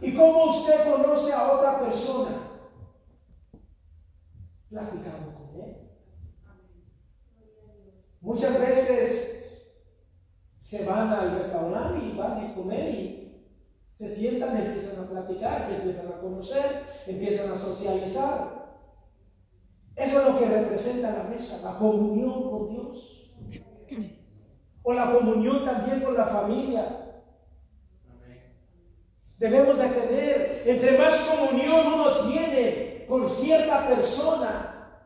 ¿Y 0.00 0.14
cómo 0.14 0.44
usted 0.50 0.88
conoce 0.92 1.32
a 1.32 1.52
otra 1.54 1.80
persona? 1.80 2.30
Platicando 4.68 5.34
con 5.34 5.60
él. 5.60 5.76
Muchas 8.20 8.60
veces 8.60 9.32
se 10.58 10.84
van 10.84 11.12
al 11.12 11.36
restaurante 11.38 12.04
y 12.06 12.16
van 12.16 12.38
a 12.44 12.54
comer 12.54 12.94
y 12.94 13.46
se 13.96 14.14
sientan, 14.14 14.56
empiezan 14.56 15.04
a 15.04 15.08
platicar, 15.08 15.64
se 15.64 15.76
empiezan 15.76 16.08
a 16.08 16.20
conocer, 16.20 16.82
empiezan 17.06 17.52
a 17.52 17.56
socializar. 17.58 18.56
Eso 19.94 20.18
es 20.20 20.26
lo 20.26 20.38
que 20.38 20.46
representa 20.46 21.10
la 21.12 21.22
mesa, 21.22 21.60
la 21.62 21.78
comunión 21.78 22.50
con 22.50 22.68
Dios. 22.68 23.32
O 24.82 24.92
la 25.06 25.18
comunión 25.18 25.64
también 25.64 26.02
con 26.02 26.14
la 26.14 26.26
familia. 26.26 27.02
Debemos 29.38 29.78
de 29.78 29.88
tener, 29.88 30.62
entre 30.66 30.98
más 30.98 31.20
comunión 31.20 31.92
uno 31.92 32.28
tiene 32.28 33.04
con 33.06 33.28
cierta 33.28 33.86
persona, 33.86 35.00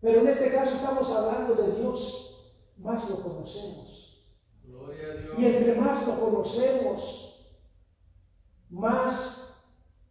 pero 0.00 0.20
en 0.20 0.28
este 0.28 0.50
caso 0.50 0.74
estamos 0.74 1.12
hablando 1.12 1.54
de 1.54 1.72
Dios, 1.78 2.54
más 2.78 3.08
lo 3.10 3.22
conocemos. 3.22 4.24
Gloria 4.64 5.08
a 5.08 5.16
Dios. 5.16 5.34
Y 5.38 5.44
entre 5.44 5.74
más 5.74 6.06
lo 6.06 6.18
conocemos, 6.18 7.54
más 8.70 9.62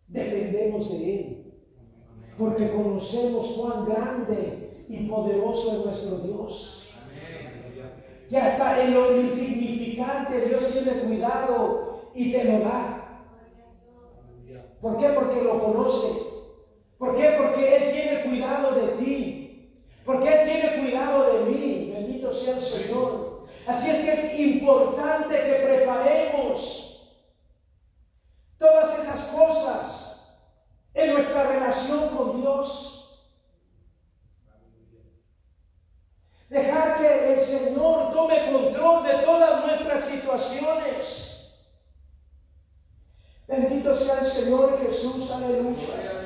dependemos 0.07 0.91
de 0.91 1.15
Él, 1.15 1.53
porque 2.37 2.71
conocemos 2.71 3.47
cuán 3.53 3.85
grande 3.85 4.85
y 4.87 5.07
poderoso 5.07 5.79
es 5.79 5.85
nuestro 5.85 6.17
Dios. 6.19 6.78
Que 8.29 8.37
hasta 8.37 8.83
en 8.83 8.93
lo 8.93 9.19
insignificante 9.19 10.41
Dios 10.41 10.71
tiene 10.71 11.01
cuidado 11.01 12.11
y 12.13 12.31
te 12.31 12.43
lo 12.43 12.59
da. 12.59 13.25
¿Por 14.81 14.97
qué? 14.97 15.09
Porque 15.09 15.41
lo 15.41 15.59
conoce. 15.59 16.29
¿Por 16.97 17.17
qué? 17.17 17.35
Porque 17.37 17.75
Él 17.75 17.93
tiene 17.93 18.23
cuidado 18.23 18.75
de 18.75 18.87
ti. 19.03 19.83
Porque 20.05 20.29
Él 20.29 20.49
tiene 20.49 20.81
cuidado 20.81 21.33
de 21.33 21.51
mí. 21.51 21.91
Bendito 21.93 22.31
sea 22.31 22.57
el 22.57 22.63
Señor. 22.63 23.45
Así 23.65 23.89
es 23.89 23.99
que 23.99 24.13
es 24.13 24.39
importante 24.39 25.35
que 25.35 25.65
preparemos 25.65 26.89
todas 28.57 28.99
esas 28.99 29.21
cosas 29.25 30.39
en 30.93 31.13
nuestra 31.13 31.43
relación 31.43 32.09
con 32.09 32.41
Dios. 32.41 32.98
Dejar 36.49 36.97
que 36.97 37.33
el 37.33 37.41
Señor 37.41 38.11
tome 38.11 38.51
control 38.51 39.03
de 39.03 39.13
todas 39.23 39.65
nuestras 39.65 40.03
situaciones. 40.05 41.29
Bendito 43.47 43.95
sea 43.95 44.19
el 44.21 44.27
Señor 44.27 44.79
Jesús, 44.79 45.29
aleluya. 45.31 46.19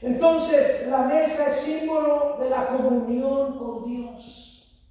Entonces, 0.00 0.88
la 0.88 1.02
mesa 1.02 1.50
es 1.50 1.56
símbolo 1.56 2.38
de 2.40 2.50
la 2.50 2.68
comunión 2.68 3.58
con 3.58 3.84
Dios. 3.84 4.82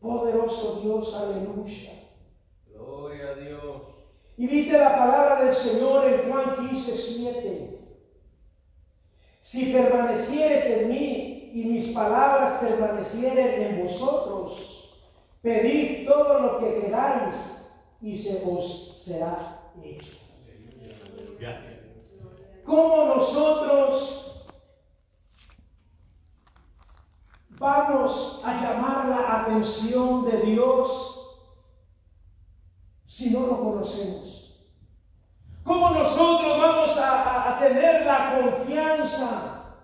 Poderoso 0.00 0.80
Dios, 0.80 1.14
aleluya. 1.14 1.92
Gloria 2.66 3.28
a 3.28 3.34
Dios. 3.34 3.82
Y 4.36 4.48
dice 4.48 4.78
la 4.78 4.96
palabra 4.96 5.44
del 5.44 5.54
Señor 5.54 6.06
en 6.06 6.30
Juan 6.30 6.68
15, 6.68 6.96
7. 6.96 7.81
Si 9.42 9.72
permanecieres 9.72 10.64
en 10.66 10.88
mí 10.88 11.50
y 11.52 11.64
mis 11.64 11.88
palabras 11.88 12.60
permanecieren 12.60 13.60
en 13.60 13.82
vosotros, 13.82 14.88
pedid 15.42 16.06
todo 16.06 16.38
lo 16.38 16.58
que 16.60 16.80
queráis 16.80 17.68
y 18.00 18.16
se 18.16 18.40
os 18.46 19.02
será 19.04 19.72
hecho. 19.82 20.12
¿Cómo 22.64 23.04
nosotros 23.16 24.46
vamos 27.50 28.42
a 28.44 28.54
llamar 28.54 29.06
la 29.06 29.42
atención 29.42 30.24
de 30.30 30.38
Dios 30.42 31.48
si 33.06 33.30
no 33.30 33.48
lo 33.48 33.60
conocemos? 33.60 34.41
¿Cómo 35.82 35.98
nosotros 35.98 36.58
vamos 36.58 36.96
a, 36.96 37.22
a- 37.22 37.56
a 37.56 37.58
tener 37.58 38.06
la 38.06 38.38
confianza 38.40 39.74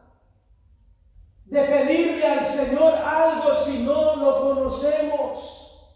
de 1.46 1.60
pedirle 1.64 2.24
al 2.24 2.46
Señor 2.46 2.94
algo 2.94 3.52
si 3.56 3.82
no 3.82 4.14
lo 4.14 4.40
conocemos? 4.42 5.90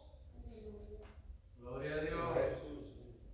Gloria 1.56 1.92
a 1.94 1.98
Dios. 2.00 2.38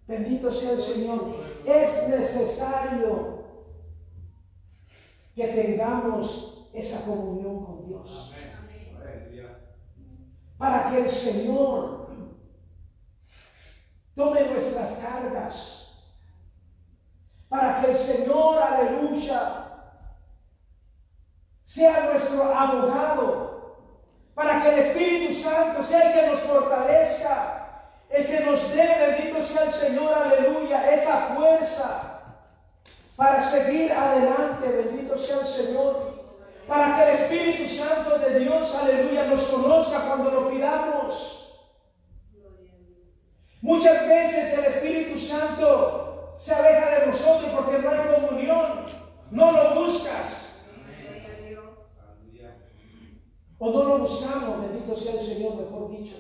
Bendito 0.06 0.50
sea 0.50 0.72
el 0.72 0.82
Señor. 0.82 1.36
Es 1.64 2.06
necesario 2.10 3.44
que 5.34 5.48
tengamos 5.48 6.68
esa 6.74 7.06
comunión 7.06 7.64
con 7.64 7.86
Dios. 7.88 8.30
Para 10.58 10.90
que 10.90 10.98
el 10.98 11.10
Señor 11.10 12.08
tome 14.14 14.50
nuestras 14.50 14.98
cargas. 14.98 15.84
Para 17.48 17.80
que 17.80 17.92
el 17.92 17.96
Señor, 17.96 18.62
aleluya, 18.62 19.64
sea 21.64 22.10
nuestro 22.12 22.44
abogado. 22.44 23.48
Para 24.34 24.62
que 24.62 24.68
el 24.68 24.78
Espíritu 24.80 25.34
Santo 25.34 25.82
sea 25.82 26.10
el 26.10 26.20
que 26.20 26.26
nos 26.30 26.40
fortalezca. 26.40 27.54
El 28.08 28.26
que 28.26 28.40
nos 28.40 28.74
dé, 28.74 29.16
bendito 29.16 29.42
sea 29.42 29.64
el 29.64 29.72
Señor, 29.72 30.12
aleluya, 30.14 30.90
esa 30.92 31.34
fuerza 31.34 32.08
para 33.18 33.42
seguir 33.42 33.92
adelante, 33.92 34.68
bendito 34.68 35.18
sea 35.18 35.40
el 35.40 35.48
Señor. 35.48 36.38
Para 36.68 36.94
que 36.94 37.02
el 37.02 37.08
Espíritu 37.18 37.68
Santo 37.68 38.16
de 38.16 38.38
Dios, 38.38 38.72
aleluya, 38.76 39.24
nos 39.24 39.42
conozca 39.42 40.02
cuando 40.06 40.30
lo 40.30 40.50
pidamos. 40.50 41.52
Muchas 43.60 44.06
veces 44.06 44.56
el 44.56 44.64
Espíritu 44.66 45.18
Santo 45.18 46.07
se 46.38 46.54
aleja 46.54 47.00
de 47.00 47.06
nosotros 47.08 47.50
porque 47.52 47.78
no 47.78 47.90
hay 47.90 48.20
comunión, 48.20 48.86
no 49.30 49.52
lo 49.52 49.74
buscas 49.74 50.48
o 53.58 53.70
no 53.72 53.84
lo 53.84 53.98
buscamos, 53.98 54.60
bendito 54.60 54.96
sea 54.96 55.20
el 55.20 55.26
Señor, 55.26 55.56
mejor 55.56 55.90
dicho. 55.90 56.14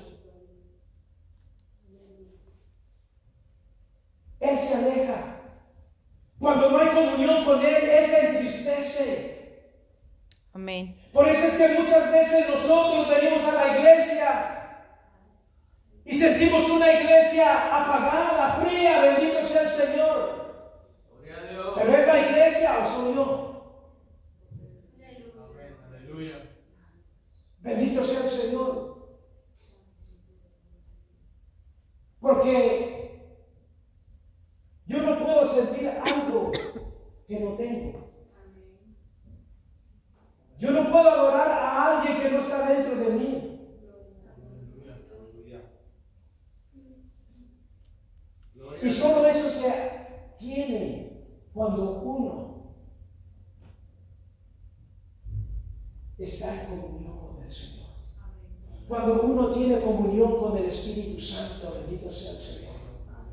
Él 4.40 4.58
se 4.58 4.74
aleja. 4.74 5.36
Cuando 6.38 6.70
no 6.70 6.78
hay 6.78 6.88
comunión 6.88 7.44
con 7.44 7.64
Él, 7.64 7.74
Él 7.74 8.10
se 8.10 8.26
entristece. 8.26 9.38
Amén. 10.52 11.00
Por 11.12 11.28
eso 11.28 11.46
es 11.46 11.56
que 11.56 11.80
muchas 11.80 12.12
veces 12.12 12.48
nosotros 12.48 13.08
venimos 13.08 13.42
a 13.44 13.52
la 13.52 13.78
iglesia 13.78 14.57
y 16.08 16.14
sentimos 16.14 16.64
una 16.70 16.90
iglesia 16.90 17.66
apagada, 17.66 18.64
fría, 18.64 19.02
bendito 19.02 19.44
sea 19.44 19.62
el 19.64 19.68
Señor. 19.68 20.38
Pero 21.74 21.92
es 21.92 22.06
la 22.06 22.30
iglesia 22.30 22.78
o 22.78 22.88
soy 22.88 23.14
yo. 23.14 23.84
Aleluya. 25.86 26.48
Bendito 27.60 28.02
sea 28.02 28.24
el 28.24 28.30
Señor. 28.30 29.18
Porque 32.20 33.36
yo 34.86 35.02
no 35.02 35.18
puedo 35.22 35.46
sentir 35.46 35.90
algo 35.90 36.52
que 37.28 37.38
no 37.38 37.52
tengo. 37.52 38.10
Yo 40.58 40.70
no 40.70 40.90
puedo 40.90 41.10
adorar 41.10 41.50
a 41.50 41.98
alguien 41.98 42.22
que 42.22 42.30
no 42.30 42.40
está 42.40 42.66
dentro 42.66 42.96
de 42.96 43.10
mí. 43.10 43.48
está 56.28 56.62
en 56.62 56.80
comunión 56.80 57.18
con 57.18 57.42
el 57.42 57.50
Señor. 57.50 57.88
Cuando 58.86 59.22
uno 59.22 59.50
tiene 59.50 59.80
Espíritu 60.68 61.20
Santo, 61.20 61.80
bendito 61.80 62.12
sea 62.12 62.32
el 62.32 62.38
Señor. 62.38 62.74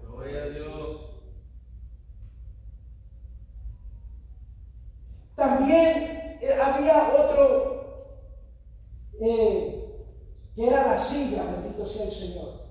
Gloria 0.03 0.43
a 0.43 0.49
Dios. 0.49 0.97
También 5.35 6.37
eh, 6.41 6.59
había 6.61 7.13
otro 7.13 7.75
eh, 9.21 10.05
que 10.55 10.67
era 10.67 10.87
la 10.87 10.97
silla, 10.97 11.43
bendito 11.43 11.87
sea 11.87 12.05
el 12.05 12.11
Señor. 12.11 12.65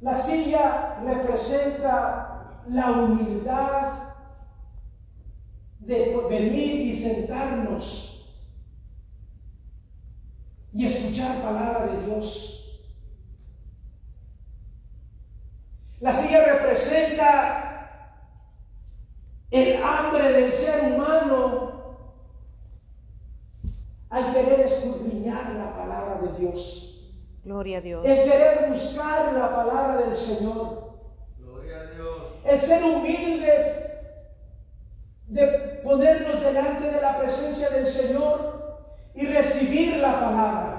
La 0.00 0.14
silla 0.14 0.98
representa 1.04 2.62
la 2.68 2.90
humildad 2.92 3.92
de 5.80 6.16
venir 6.28 6.86
y 6.86 6.94
sentarnos 6.94 8.09
y 10.80 10.86
escuchar 10.86 11.42
palabra 11.42 11.88
de 11.88 12.06
Dios. 12.06 12.80
La 16.00 16.10
silla 16.10 16.42
representa 16.42 18.16
el 19.50 19.82
hambre 19.82 20.32
del 20.32 20.52
ser 20.54 20.90
humano 20.90 21.98
al 24.08 24.32
querer 24.32 24.60
escudriñar 24.60 25.50
la 25.50 25.76
palabra 25.76 26.18
de 26.22 26.38
Dios. 26.38 27.12
Gloria 27.44 27.76
a 27.76 27.80
Dios. 27.82 28.06
El 28.06 28.24
querer 28.24 28.70
buscar 28.70 29.34
la 29.34 29.54
palabra 29.54 30.06
del 30.06 30.16
Señor. 30.16 30.94
Gloria 31.36 31.80
a 31.80 31.94
Dios. 31.94 32.22
El 32.42 32.58
ser 32.58 32.84
humildes 32.84 33.84
de 35.26 35.46
ponernos 35.84 36.40
delante 36.40 36.90
de 36.90 37.02
la 37.02 37.18
presencia 37.18 37.68
del 37.68 37.86
Señor 37.86 38.60
y 39.14 39.26
recibir 39.26 39.96
la 39.96 40.20
palabra. 40.20 40.76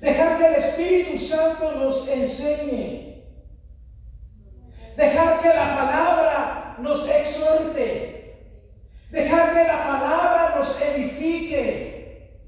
Dejar 0.00 0.38
que 0.38 0.54
el 0.56 0.62
Espíritu 0.76 1.18
Santo 1.18 1.72
nos 1.72 2.06
enseñe. 2.06 3.24
Dejar 4.94 5.40
que 5.40 5.48
la 5.48 5.74
palabra 5.74 6.76
nos 6.78 7.08
exhorte. 7.08 8.60
Dejar 9.10 9.54
que 9.54 9.64
la 9.64 9.86
palabra 9.86 10.54
nos 10.56 10.80
edifique. 10.82 12.42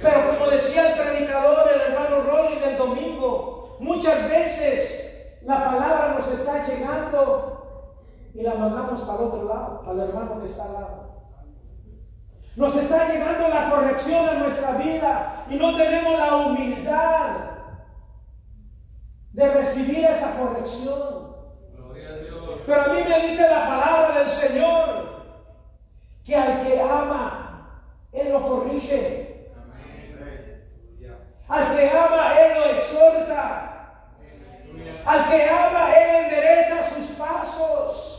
Pero 0.00 0.38
como 0.38 0.50
decía 0.50 0.92
el 0.92 1.00
predicador, 1.00 1.70
el 1.74 1.92
hermano 1.92 2.22
Rolling 2.22 2.62
el 2.62 2.78
domingo, 2.78 3.76
muchas 3.80 4.30
veces 4.30 5.38
la 5.42 5.64
palabra 5.64 6.14
nos 6.16 6.28
está 6.28 6.66
llegando 6.66 7.96
y 8.32 8.42
la 8.42 8.54
mandamos 8.54 9.00
para 9.00 9.18
el 9.18 9.24
otro 9.24 9.48
lado, 9.48 9.84
al 9.88 10.00
hermano 10.00 10.40
que 10.40 10.46
está 10.46 10.64
al 10.66 10.72
lado. 10.72 10.99
Nos 12.60 12.76
está 12.76 13.08
llegando 13.08 13.48
la 13.48 13.70
corrección 13.70 14.28
a 14.28 14.34
nuestra 14.34 14.72
vida 14.72 15.46
y 15.48 15.54
no 15.54 15.74
tenemos 15.78 16.18
la 16.18 16.36
humildad 16.36 17.30
de 19.32 19.48
recibir 19.54 20.04
esa 20.04 20.36
corrección. 20.38 21.36
Gloria 21.74 22.08
a 22.10 22.16
Dios. 22.18 22.60
Pero 22.66 22.82
a 22.82 22.88
mí 22.88 23.00
me 23.08 23.28
dice 23.28 23.48
la 23.48 23.66
palabra 23.66 24.18
del 24.18 24.28
Señor 24.28 25.24
que 26.22 26.36
al 26.36 26.62
que 26.62 26.78
ama, 26.82 27.86
Él 28.12 28.30
lo 28.30 28.42
corrige. 28.46 29.52
Amén. 29.56 30.62
Al 31.48 31.74
que 31.74 31.88
ama, 31.88 32.40
Él 32.40 32.58
lo 32.58 32.64
exhorta. 32.78 34.02
Al 35.06 35.28
que 35.30 35.48
ama, 35.48 35.92
Él 35.94 36.24
endereza 36.26 36.90
sus 36.90 37.06
pasos. 37.16 38.09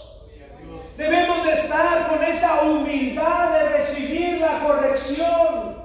Debemos 0.97 1.45
de 1.45 1.53
estar 1.53 2.09
con 2.09 2.23
esa 2.23 2.63
humildad 2.63 3.53
de 3.53 3.69
recibir 3.77 4.39
la 4.39 4.63
corrección 4.65 5.75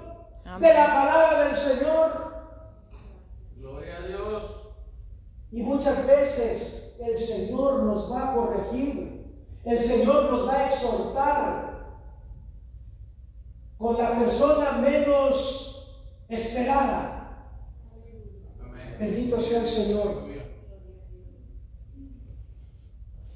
de 0.60 0.74
la 0.74 0.86
palabra 0.86 1.44
del 1.46 1.56
Señor. 1.56 2.34
Gloria 3.56 3.96
a 3.98 4.06
Dios. 4.06 4.52
Y 5.52 5.62
muchas 5.62 6.06
veces 6.06 6.96
el 7.00 7.18
Señor 7.18 7.82
nos 7.84 8.12
va 8.12 8.30
a 8.30 8.34
corregir, 8.34 9.34
el 9.64 9.80
Señor 9.80 10.30
nos 10.30 10.48
va 10.48 10.54
a 10.54 10.66
exhortar 10.68 11.66
con 13.78 13.98
la 13.98 14.18
persona 14.18 14.72
menos 14.72 15.96
esperada. 16.28 17.52
Amén. 18.60 18.96
Bendito 18.98 19.38
sea 19.40 19.60
el 19.60 19.68
Señor. 19.68 20.08
Aleluya. 20.08 20.42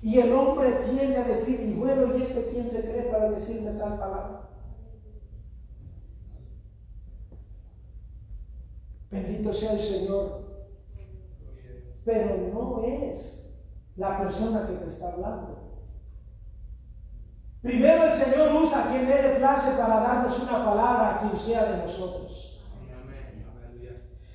Y 0.03 0.19
el 0.19 0.33
hombre 0.33 0.73
tiende 0.91 1.17
a 1.19 1.25
decir, 1.25 1.61
y 1.61 1.75
bueno, 1.75 2.17
¿y 2.17 2.23
este 2.23 2.49
quién 2.51 2.69
se 2.71 2.81
cree 2.81 3.03
para 3.11 3.31
decirme 3.31 3.73
tal 3.73 3.99
palabra? 3.99 4.49
Bendito 9.11 9.53
sea 9.53 9.73
el 9.73 9.81
Señor. 9.81 10.51
Pero 12.05 12.37
no 12.53 12.83
es 12.85 13.53
la 13.97 14.19
persona 14.19 14.67
que 14.67 14.75
te 14.75 14.89
está 14.89 15.13
hablando. 15.13 15.71
Primero 17.61 18.05
el 18.05 18.15
Señor 18.15 18.63
usa 18.63 18.85
a 18.85 18.91
quien 18.91 19.07
le 19.07 19.37
place 19.37 19.73
para 19.73 20.01
darnos 20.01 20.41
una 20.41 20.65
palabra 20.65 21.15
a 21.15 21.21
quien 21.21 21.37
sea 21.37 21.73
de 21.73 21.79
nosotros. 21.83 22.63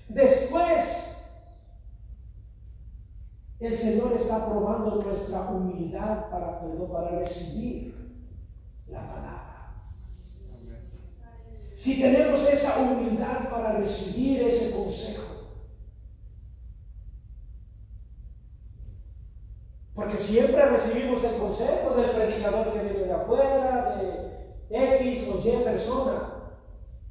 Después, 0.09 1.04
el 3.59 3.77
Señor 3.77 4.13
está 4.13 4.45
probando 4.45 5.01
nuestra 5.01 5.49
humildad 5.49 6.29
para, 6.29 6.59
para 6.59 7.19
recibir 7.19 7.95
la 8.87 9.07
palabra. 9.07 9.45
Si 11.75 12.01
tenemos 12.01 12.47
esa 12.47 12.79
humildad 12.79 13.49
para 13.49 13.73
recibir 13.73 14.43
ese 14.43 14.75
consejo. 14.75 15.23
Porque 19.93 20.17
siempre 20.17 20.65
recibimos 20.65 21.23
el 21.23 21.37
consejo 21.37 21.95
del 21.95 22.11
predicador 22.11 22.73
que 22.73 22.79
viene 22.79 22.99
de 22.99 23.13
afuera, 23.13 23.97
de 23.97 24.35
X 24.69 25.29
o 25.33 25.39
Y 25.39 25.63
persona. 25.63 26.33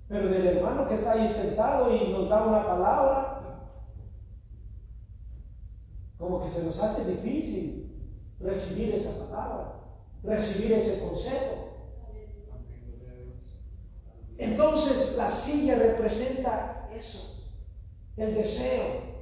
Pero 0.09 0.29
del 0.29 0.47
hermano 0.47 0.87
que 0.87 0.95
está 0.95 1.13
ahí 1.13 1.27
sentado 1.29 1.95
y 1.95 2.13
nos 2.13 2.29
da 2.29 2.45
una 2.45 2.67
palabra, 2.67 3.34
como 6.19 6.45
que 6.45 6.51
se 6.51 6.63
nos 6.63 6.79
hace 6.79 7.05
difícil 7.05 7.85
recibir 8.41 8.95
esa 8.95 9.19
palabra, 9.27 9.81
recibir 10.23 10.73
ese 10.73 11.01
consejo. 11.01 11.65
Entonces 14.37 15.17
la 15.17 15.31
silla 15.31 15.77
representa 15.77 16.89
eso, 16.93 17.47
el 18.17 18.35
deseo 18.35 19.15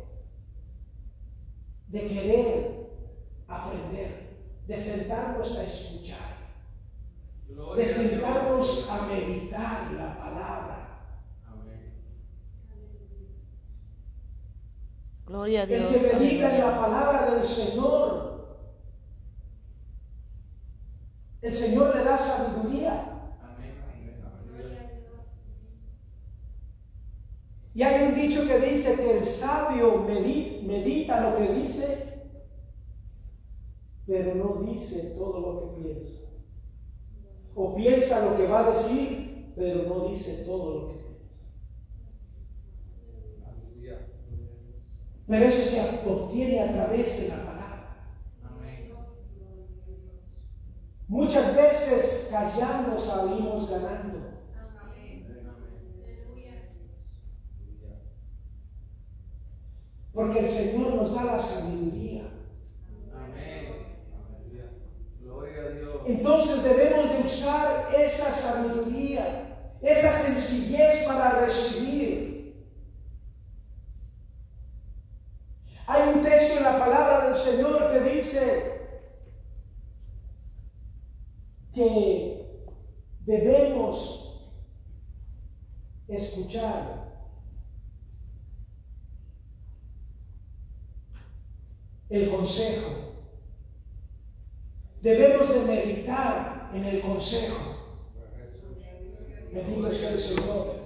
de 1.89 2.09
querer 2.09 2.83
aprender, 3.47 4.39
de 4.67 4.79
sentarnos 4.79 5.59
a 5.59 5.65
escuchar, 5.65 6.19
de 7.77 7.87
sentarnos 7.87 8.89
a 8.91 9.07
meditar 9.07 9.93
la 9.93 10.19
palabra. 10.19 11.09
Amén. 11.47 11.93
Gloria 15.33 15.61
a 15.61 15.62
El 15.64 15.68
Dios. 15.88 16.03
que 16.03 16.12
medita 16.18 16.55
en 16.55 16.61
la 16.61 16.79
palabra 16.79 17.35
del 17.35 17.45
Señor, 17.47 18.59
el 21.40 21.57
Señor 21.57 21.97
le 21.97 22.05
da 22.05 22.18
sabiduría. 22.18 23.33
Amén. 23.40 23.73
Y 27.75 27.83
hay 27.83 28.09
un 28.09 28.14
dicho 28.14 28.47
que 28.47 28.59
dice 28.61 28.95
que 28.97 29.18
el 29.21 29.25
sabio 29.25 30.05
medi- 30.07 30.61
medita 30.66 31.31
lo 31.31 31.38
que 31.38 31.51
dice, 31.55 32.29
pero 34.07 34.35
no 34.35 34.71
dice 34.71 35.14
todo 35.16 35.40
lo 35.40 35.61
que 35.75 35.81
piensa. 35.83 36.21
O 37.55 37.75
piensa 37.75 38.23
lo 38.31 38.37
que 38.37 38.47
va 38.49 38.66
a 38.66 38.71
decir, 38.73 39.51
pero 39.57 39.85
no 39.88 40.09
dice 40.11 40.45
todo 40.45 40.75
lo 40.75 40.88
que 40.88 40.95
piensa. 40.99 41.45
Aleluya. 43.49 43.99
Gloria 44.29 44.51
a 44.51 44.61
Dios. 44.61 44.81
Pero 45.27 45.45
eso 45.47 45.63
se 45.63 46.09
obtiene 46.09 46.61
a 46.61 46.73
través 46.73 47.21
de 47.21 47.29
la 47.29 47.37
palabra. 47.37 48.07
Amén. 48.45 48.93
Muchas 51.09 51.55
veces 51.55 52.29
callando 52.31 52.99
salimos 52.99 53.71
ganando. 53.71 54.19
Amén. 54.81 55.27
Porque 60.13 60.41
el 60.41 60.49
Señor 60.49 60.95
nos 60.95 61.15
da 61.15 61.25
la 61.25 61.41
sabiduría. 61.41 62.25
Amén. 63.15 63.97
Gloria 65.21 65.63
a 65.63 65.69
Dios. 65.71 65.97
Entonces 66.07 66.65
debemos 66.65 67.11
de 67.11 67.23
usar 67.25 67.95
esa 67.97 68.33
sabiduría, 68.33 69.77
esa 69.81 70.13
sencillez 70.19 71.07
para 71.07 71.41
recibir. 71.41 72.33
Hay 75.87 76.15
un 76.15 76.23
texto 76.23 76.59
en 76.59 76.65
la 76.65 76.79
palabra 76.79 77.29
del 77.29 77.37
Señor 77.37 77.93
que 77.93 78.01
dice 78.33 78.73
que 81.75 82.66
debemos 83.25 84.49
escuchar 86.09 87.12
el 92.09 92.31
consejo. 92.31 92.90
Debemos 95.03 95.49
de 95.55 95.61
meditar 95.62 96.71
en 96.75 96.85
el 96.85 97.01
consejo. 97.01 97.97
Bendito 99.53 99.92
sea 99.92 100.11
el 100.11 100.21
Señor. 100.21 100.83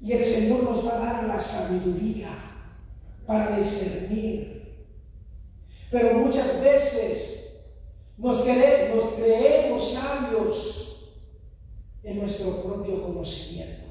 Y 0.00 0.12
el 0.12 0.24
Señor 0.24 0.64
nos 0.64 0.86
va 0.86 0.94
a 0.94 1.12
dar 1.12 1.24
la 1.24 1.40
sabiduría 1.40 2.30
para 3.26 3.58
discernir. 3.58 4.53
Pero 5.94 6.14
muchas 6.14 6.60
veces 6.60 7.62
nos, 8.18 8.42
creemos, 8.42 9.92
sabios 9.92 11.08
en 12.02 12.18
nuestro 12.18 12.64
propio 12.64 13.00
conocimiento. 13.00 13.84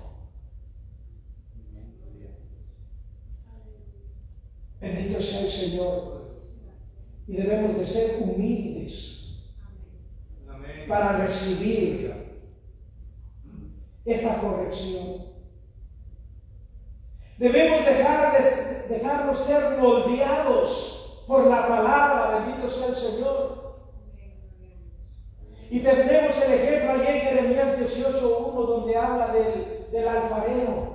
Bendito 4.81 5.21
sea 5.21 5.39
el 5.39 5.47
Señor. 5.47 6.41
Y 7.25 7.37
debemos 7.37 7.77
de 7.77 7.85
ser 7.85 8.21
humildes 8.21 9.37
para 10.89 11.25
recibir 11.25 12.13
esa 14.03 14.41
corrección. 14.41 15.27
Debemos 17.37 17.85
dejar 17.85 18.43
de, 18.43 18.93
dejarnos 18.93 19.39
ser 19.39 19.77
moldeados 19.77 20.92
por 21.27 21.47
la 21.47 21.67
palabra, 21.67 22.39
bendito 22.39 22.69
sea 22.69 22.88
el 22.88 22.95
Señor. 22.95 23.63
Y 25.69 25.79
tenemos 25.79 26.38
el 26.41 26.53
ejemplo 26.53 26.91
allí 26.91 27.07
en 27.07 27.21
Jeremías 27.21 27.79
18.1 27.79 28.67
donde 28.67 28.95
habla 28.95 29.27
del, 29.33 29.88
del 29.91 30.07
alfarero. 30.07 30.93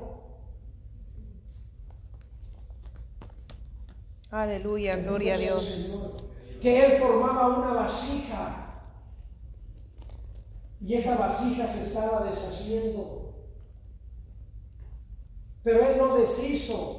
Aleluya, 4.31 4.97
gloria 4.97 5.35
a 5.35 5.39
Dios. 5.39 6.15
Que 6.61 6.85
él 6.85 7.01
formaba 7.01 7.59
una 7.59 7.73
vasija 7.73 8.69
y 10.81 10.95
esa 10.95 11.17
vasija 11.17 11.67
se 11.67 11.87
estaba 11.87 12.25
deshaciendo. 12.25 13.35
Pero 15.63 15.89
él 15.89 15.99
no 15.99 16.17
deshizo 16.17 16.98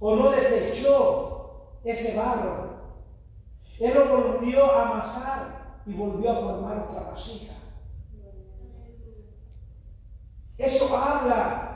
o 0.00 0.16
no 0.16 0.30
desechó 0.30 1.76
ese 1.84 2.16
barro. 2.16 2.70
Él 3.78 3.94
lo 3.94 4.08
volvió 4.08 4.70
a 4.72 4.90
amasar 4.90 5.82
y 5.86 5.92
volvió 5.92 6.32
a 6.32 6.36
formar 6.36 6.78
otra 6.78 7.10
vasija. 7.10 7.54
Eso 10.58 10.96
habla 10.96 11.70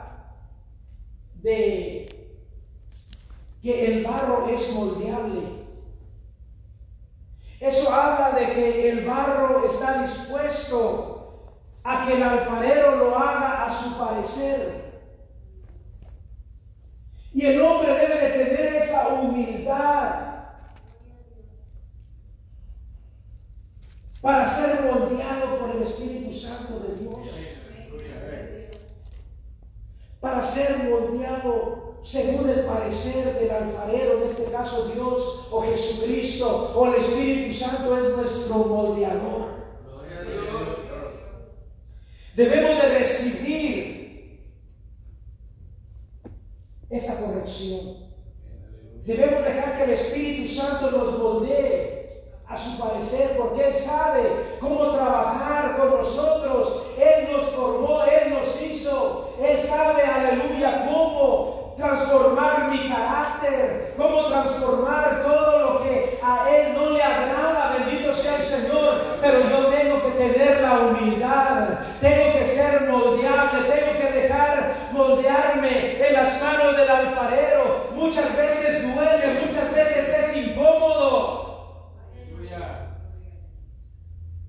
de 1.41 2.07
que 3.61 3.85
el 3.85 4.03
barro 4.03 4.47
es 4.47 4.73
moldeable. 4.73 5.65
Eso 7.59 7.91
habla 7.91 8.37
de 8.37 8.53
que 8.53 8.89
el 8.89 9.05
barro 9.05 9.65
está 9.65 10.03
dispuesto 10.03 11.61
a 11.83 12.05
que 12.05 12.13
el 12.13 12.23
alfarero 12.23 12.95
lo 12.95 13.17
haga 13.17 13.65
a 13.65 13.73
su 13.73 13.97
parecer. 13.97 14.84
Y 17.35 17.45
el 17.45 17.61
hombre 17.61 17.93
debe 17.93 18.15
de 18.15 18.29
tener 18.29 18.75
esa 18.75 19.09
humildad 19.09 20.35
para 24.21 24.45
ser 24.47 24.85
moldeado 24.85 25.59
por 25.59 25.75
el 25.75 25.83
Espíritu 25.83 26.31
Santo 26.31 26.79
de 26.79 26.95
Dios. 26.95 27.27
Para 30.21 30.41
ser 30.41 30.77
moldeado 30.89 31.99
según 32.05 32.49
el 32.49 32.61
parecer 32.61 33.37
del 33.37 33.51
alfarero, 33.51 34.21
en 34.21 34.29
este 34.29 34.45
caso 34.45 34.87
Dios 34.93 35.49
o 35.51 35.61
Jesucristo 35.63 36.71
o 36.73 36.87
el 36.87 36.95
Espíritu 37.01 37.53
Santo 37.53 37.97
es 37.97 38.15
nuestro 38.15 38.55
moldeador. 38.59 39.55
Debemos 42.33 42.81
de 42.81 42.99
recibir 42.99 43.94
esa 46.89 47.19
corrección. 47.19 48.05
Debemos 49.05 49.43
dejar 49.43 49.77
que 49.77 49.83
el 49.83 49.89
Espíritu 49.91 50.51
Santo 50.51 50.91
nos 50.91 51.19
moldee 51.19 51.95
a 52.47 52.57
su 52.57 52.77
parecer, 52.77 53.35
porque 53.37 53.67
Él 53.67 53.75
sabe 53.75 54.21
cómo 54.59 54.91
trabajar 54.91 55.77
con 55.77 55.91
nosotros. 55.91 56.83
Él 56.97 57.31
nos 57.31 57.45
formó, 57.45 58.03
Él 58.03 58.33
nos 58.33 58.61
hizo. 58.61 59.35
Él 59.41 59.61
sabe, 59.61 60.03
aleluya, 60.03 60.87
cómo 60.91 61.73
transformar 61.77 62.69
mi 62.71 62.89
carácter, 62.89 63.93
cómo 63.97 64.27
transformar 64.27 65.23
todo 65.23 65.59
lo 65.59 65.83
que 65.83 66.19
a 66.23 66.49
Él 66.49 66.73
no 66.73 66.91
le 66.91 67.03
agrada, 67.03 67.77
bendito 67.77 68.13
sea 68.13 68.37
el 68.37 68.43
Señor, 68.43 69.01
pero 69.21 69.41
yo 69.49 69.65
tengo 69.67 70.01
que 70.03 70.11
tener 70.11 70.61
la 70.61 70.79
humildad, 70.79 71.69
tengo 71.99 72.34
moldeable, 72.97 73.69
tengo 73.69 73.99
que 73.99 74.19
dejar 74.19 74.89
moldearme 74.91 76.07
en 76.07 76.13
las 76.13 76.41
manos 76.41 76.77
del 76.77 76.89
alfarero. 76.89 77.91
Muchas 77.95 78.35
veces 78.37 78.83
duele, 78.83 79.45
muchas 79.45 79.73
veces 79.73 80.07
es 80.19 80.47
incómodo. 80.47 81.45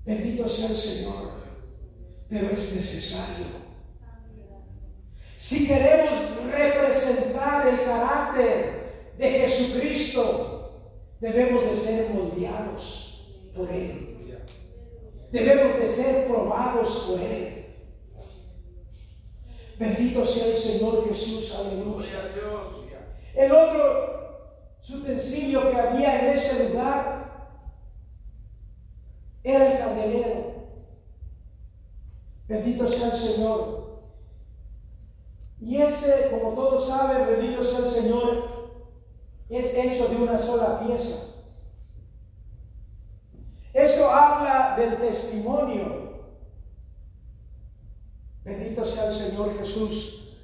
Bendito 0.05 0.47
sea 0.47 0.69
el 0.69 0.75
Señor, 0.77 1.31
pero 2.29 2.49
es 2.51 2.75
necesario. 2.75 3.45
Si 5.35 5.67
queremos 5.67 6.13
representar 6.49 7.67
el 7.67 7.83
carácter 7.83 9.13
de 9.17 9.31
Jesucristo, 9.31 10.93
debemos 11.19 11.69
de 11.69 11.75
ser 11.75 12.09
moldeados 12.11 13.27
por 13.53 13.69
Él. 13.69 14.07
Debemos 15.31 15.77
de 15.77 15.89
ser 15.89 16.27
probados 16.27 17.07
por 17.09 17.19
Él. 17.19 17.56
Bendito 19.77 20.25
sea 20.25 20.47
el 20.47 20.57
Señor 20.57 21.07
Jesús, 21.07 21.53
aleluya. 21.53 22.33
El 23.35 23.51
otro 23.51 24.07
utensilio 24.89 25.69
que 25.69 25.75
había 25.75 26.19
en 26.19 26.37
ese 26.37 26.69
lugar 26.69 27.51
era 29.43 29.71
el 29.71 29.77
candelero. 29.77 30.55
Bendito 32.47 32.87
sea 32.87 33.07
el 33.07 33.17
Señor. 33.17 34.01
Y 35.59 35.81
ese, 35.81 36.29
como 36.31 36.53
todos 36.53 36.87
saben, 36.87 37.27
bendito 37.27 37.63
sea 37.63 37.79
el 37.79 37.91
Señor, 37.91 38.57
es 39.49 39.75
hecho 39.75 40.07
de 40.07 40.15
una 40.15 40.39
sola 40.39 40.79
pieza. 40.79 41.35
Eso 43.73 44.09
habla 44.09 44.75
del 44.75 44.97
testimonio. 44.97 46.06
Bendito 48.47 48.85
sea 48.85 49.09
el 49.09 49.13
Señor 49.13 49.57
Jesús. 49.59 50.37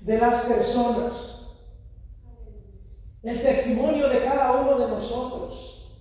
De 0.00 0.16
las 0.16 0.46
personas. 0.46 1.46
El 3.22 3.42
testimonio 3.42 4.08
de 4.08 4.24
cada 4.24 4.52
uno 4.52 4.78
de 4.78 4.88
nosotros. 4.88 6.00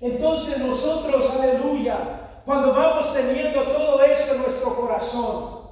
Entonces 0.00 0.58
nosotros, 0.58 1.30
aleluya, 1.38 2.42
cuando 2.46 2.72
vamos 2.72 3.12
teniendo 3.12 3.62
todo 3.64 4.02
eso 4.02 4.34
en 4.34 4.42
nuestro 4.42 4.74
corazón, 4.76 5.68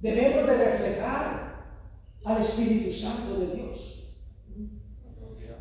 debemos 0.00 0.46
de 0.46 0.56
reflejar 0.56 1.64
al 2.24 2.42
Espíritu 2.42 2.92
Santo 2.92 3.38
de 3.38 3.46
Dios. 3.54 3.91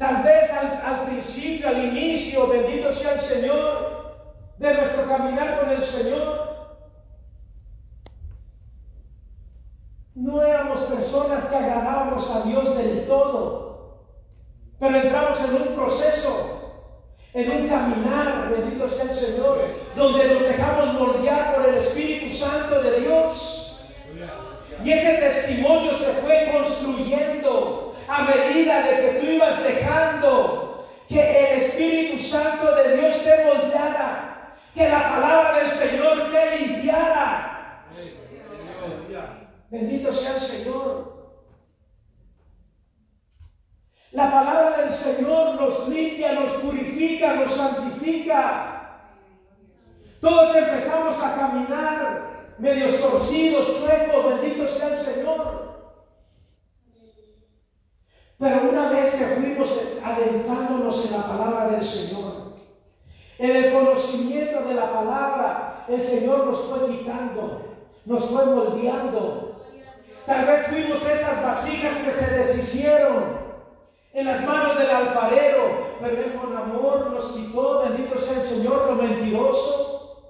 Tal 0.02 0.24
vez 0.24 0.50
al, 0.50 1.06
principio, 1.06 1.68
al 1.68 1.86
inicio, 1.86 2.48
bendito 2.48 2.92
sea 2.92 3.14
el 3.14 3.20
Señor, 3.20 4.16
de 4.58 4.74
nuestro 4.74 5.06
caminar 5.08 5.60
con 5.60 5.70
el 5.70 5.84
Señor, 5.86 6.80
no 10.16 10.42
éramos 10.42 10.80
personas 10.80 11.46
que 11.46 11.56
agradábamos 11.56 12.36
a 12.36 12.42
Dios 12.42 12.76
del 12.78 13.06
todo, 13.06 14.08
pero 14.80 14.98
entramos 14.98 15.40
en 15.48 15.56
un 15.56 15.76
proceso 15.76 16.80
en 17.36 17.52
un 17.52 17.70
caminar, 17.70 18.50
bendito 18.50 18.90
sea 18.90 19.04
el 19.04 19.16
Señor, 19.16 19.60
donde 19.96 20.34
nos 20.34 20.42
dejamos 20.42 20.94
moldear 20.96 21.54
por 21.54 21.70
el 21.70 21.76
Espíritu 21.76 22.36
Santo 22.36 22.82
de 22.82 23.02
Dios. 23.02 23.80
Y 24.84 24.94
ese 24.94 25.14
testimonio 25.20 25.96
se 25.96 26.12
fue 26.14 26.50
construyendo 26.52 27.91
a 28.12 28.24
medida 28.24 28.82
de 28.84 28.96
que 28.98 29.20
tú 29.20 29.26
ibas 29.32 29.64
dejando 29.64 30.86
que 31.08 31.22
el 31.22 31.62
Espíritu 31.62 32.22
Santo 32.22 32.76
de 32.76 32.98
Dios 32.98 33.24
te 33.24 33.46
moldeara, 33.46 34.58
que 34.74 34.90
la 34.90 35.12
palabra 35.12 35.60
del 35.60 35.72
Señor 35.72 36.30
te 36.30 36.58
limpiara. 36.58 37.86
Bendito 39.70 40.12
sea 40.12 40.36
el 40.36 40.42
Señor. 40.42 41.12
La 44.12 44.30
palabra 44.30 44.84
del 44.84 44.94
Señor 44.94 45.56
nos 45.56 45.88
limpia, 45.88 46.34
nos 46.34 46.52
purifica, 46.54 47.36
nos 47.36 47.54
santifica. 47.54 49.08
Todos 50.20 50.54
empezamos 50.54 51.24
a 51.24 51.36
caminar 51.36 52.56
medios 52.58 53.00
torcidos, 53.00 53.68
chuecos, 53.68 54.42
bendito 54.42 54.68
sea 54.68 54.90
el 54.90 54.98
Señor. 54.98 55.61
Pero 58.42 58.72
una 58.72 58.90
vez 58.90 59.14
que 59.14 59.26
fuimos 59.26 60.00
adentrándonos 60.04 61.06
en 61.06 61.12
la 61.12 61.28
palabra 61.28 61.68
del 61.68 61.86
Señor, 61.86 62.54
en 63.38 63.56
el 63.56 63.72
conocimiento 63.72 64.64
de 64.64 64.74
la 64.74 64.92
palabra, 64.92 65.86
el 65.88 66.04
Señor 66.04 66.48
nos 66.48 66.62
fue 66.62 66.88
quitando, 66.90 67.62
nos 68.04 68.26
fue 68.26 68.44
moldeando. 68.48 69.62
Tal 70.26 70.48
vez 70.48 70.66
fuimos 70.66 71.06
esas 71.06 71.44
vasijas 71.44 71.98
que 71.98 72.14
se 72.14 72.38
deshicieron 72.40 73.42
en 74.12 74.26
las 74.26 74.44
manos 74.44 74.76
del 74.76 74.90
alfarero, 74.90 75.92
pero 76.02 76.18
Él 76.18 76.34
con 76.34 76.58
amor 76.58 77.12
nos 77.12 77.34
quitó, 77.34 77.84
bendito 77.84 78.18
sea 78.18 78.42
el 78.42 78.48
Señor, 78.48 78.88
lo 78.88 78.96
mentiroso, 78.96 80.24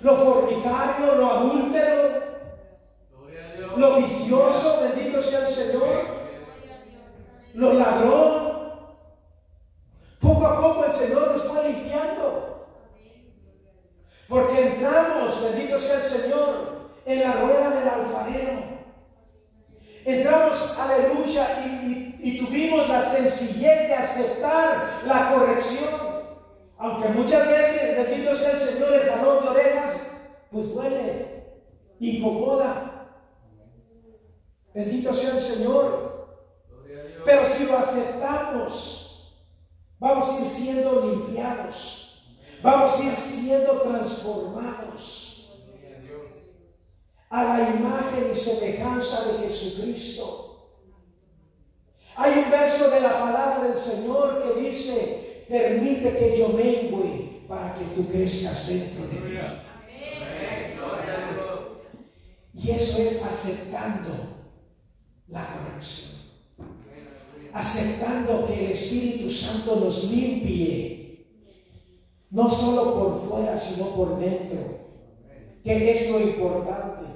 lo 0.00 0.16
fornicario, 0.16 1.14
lo 1.14 1.30
adúltero, 1.30 2.22
lo 3.76 3.96
vicioso, 3.98 4.80
bendito 4.82 5.22
sea 5.22 5.46
el 5.46 5.54
Señor, 5.54 6.21
lo 7.54 7.72
ladrón. 7.74 8.52
Poco 10.20 10.46
a 10.46 10.60
poco 10.60 10.84
el 10.84 10.92
Señor 10.92 11.32
nos 11.32 11.42
fue 11.44 11.68
limpiando. 11.68 12.66
Porque 14.28 14.66
entramos, 14.68 15.42
bendito 15.42 15.78
sea 15.78 15.96
el 15.96 16.02
Señor, 16.02 16.90
en 17.04 17.20
la 17.20 17.32
rueda 17.32 17.70
del 17.70 17.88
alfarero. 17.88 18.62
Entramos, 20.04 20.78
aleluya, 20.78 21.64
y, 21.66 22.16
y- 22.22 22.38
tuvimos 22.38 22.88
la 22.88 23.02
sencillez 23.02 23.88
de 23.88 23.94
aceptar 23.94 25.00
la 25.06 25.32
corrección. 25.32 25.90
Aunque 26.78 27.08
muchas 27.10 27.46
veces, 27.48 27.96
bendito 28.08 28.34
sea 28.34 28.52
el 28.52 28.58
Señor, 28.58 28.92
el 28.94 29.10
jalón 29.10 29.44
de 29.44 29.48
orejas, 29.50 29.90
pues 30.50 30.72
duele, 30.74 31.44
incomoda. 32.00 33.08
Bendito 34.74 35.12
sea 35.14 35.30
el 35.36 35.40
Señor. 35.40 36.11
Pero 37.24 37.46
si 37.46 37.64
lo 37.64 37.78
aceptamos, 37.78 39.38
vamos 39.98 40.28
a 40.28 40.44
ir 40.44 40.50
siendo 40.50 41.00
limpiados. 41.06 42.02
Vamos 42.62 43.00
a 43.00 43.04
ir 43.04 43.16
siendo 43.16 43.80
transformados 43.82 45.22
a 47.28 47.44
la 47.44 47.70
imagen 47.70 48.30
y 48.32 48.36
semejanza 48.36 49.24
de 49.24 49.48
Jesucristo. 49.48 50.52
Hay 52.14 52.44
un 52.44 52.50
verso 52.50 52.90
de 52.90 53.00
la 53.00 53.18
palabra 53.18 53.68
del 53.68 53.78
Señor 53.78 54.42
que 54.42 54.60
dice, 54.60 55.46
permite 55.48 56.18
que 56.18 56.38
yo 56.38 56.50
mengüe 56.50 57.44
para 57.48 57.74
que 57.74 57.84
tú 57.96 58.06
crezcas 58.08 58.68
dentro 58.68 59.06
de 59.06 59.20
mí. 59.20 59.38
Y 62.54 62.70
eso 62.70 63.02
es 63.02 63.24
aceptando 63.24 64.10
la 65.28 65.46
corrección. 65.46 66.21
Aceptando 67.52 68.46
que 68.46 68.66
el 68.66 68.72
Espíritu 68.72 69.30
Santo 69.30 69.76
nos 69.76 70.04
limpie, 70.10 71.26
no 72.30 72.48
solo 72.48 72.94
por 72.94 73.28
fuera, 73.28 73.58
sino 73.58 73.88
por 73.88 74.18
dentro, 74.18 74.78
que 75.62 75.90
es 75.90 76.10
lo 76.10 76.20
importante. 76.20 77.06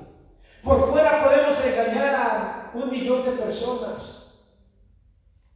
Por 0.63 0.91
fuera 0.91 1.25
podemos 1.25 1.59
engañar 1.65 2.15
a 2.15 2.73
un 2.75 2.91
millón 2.91 3.25
de 3.25 3.33
personas, 3.33 4.35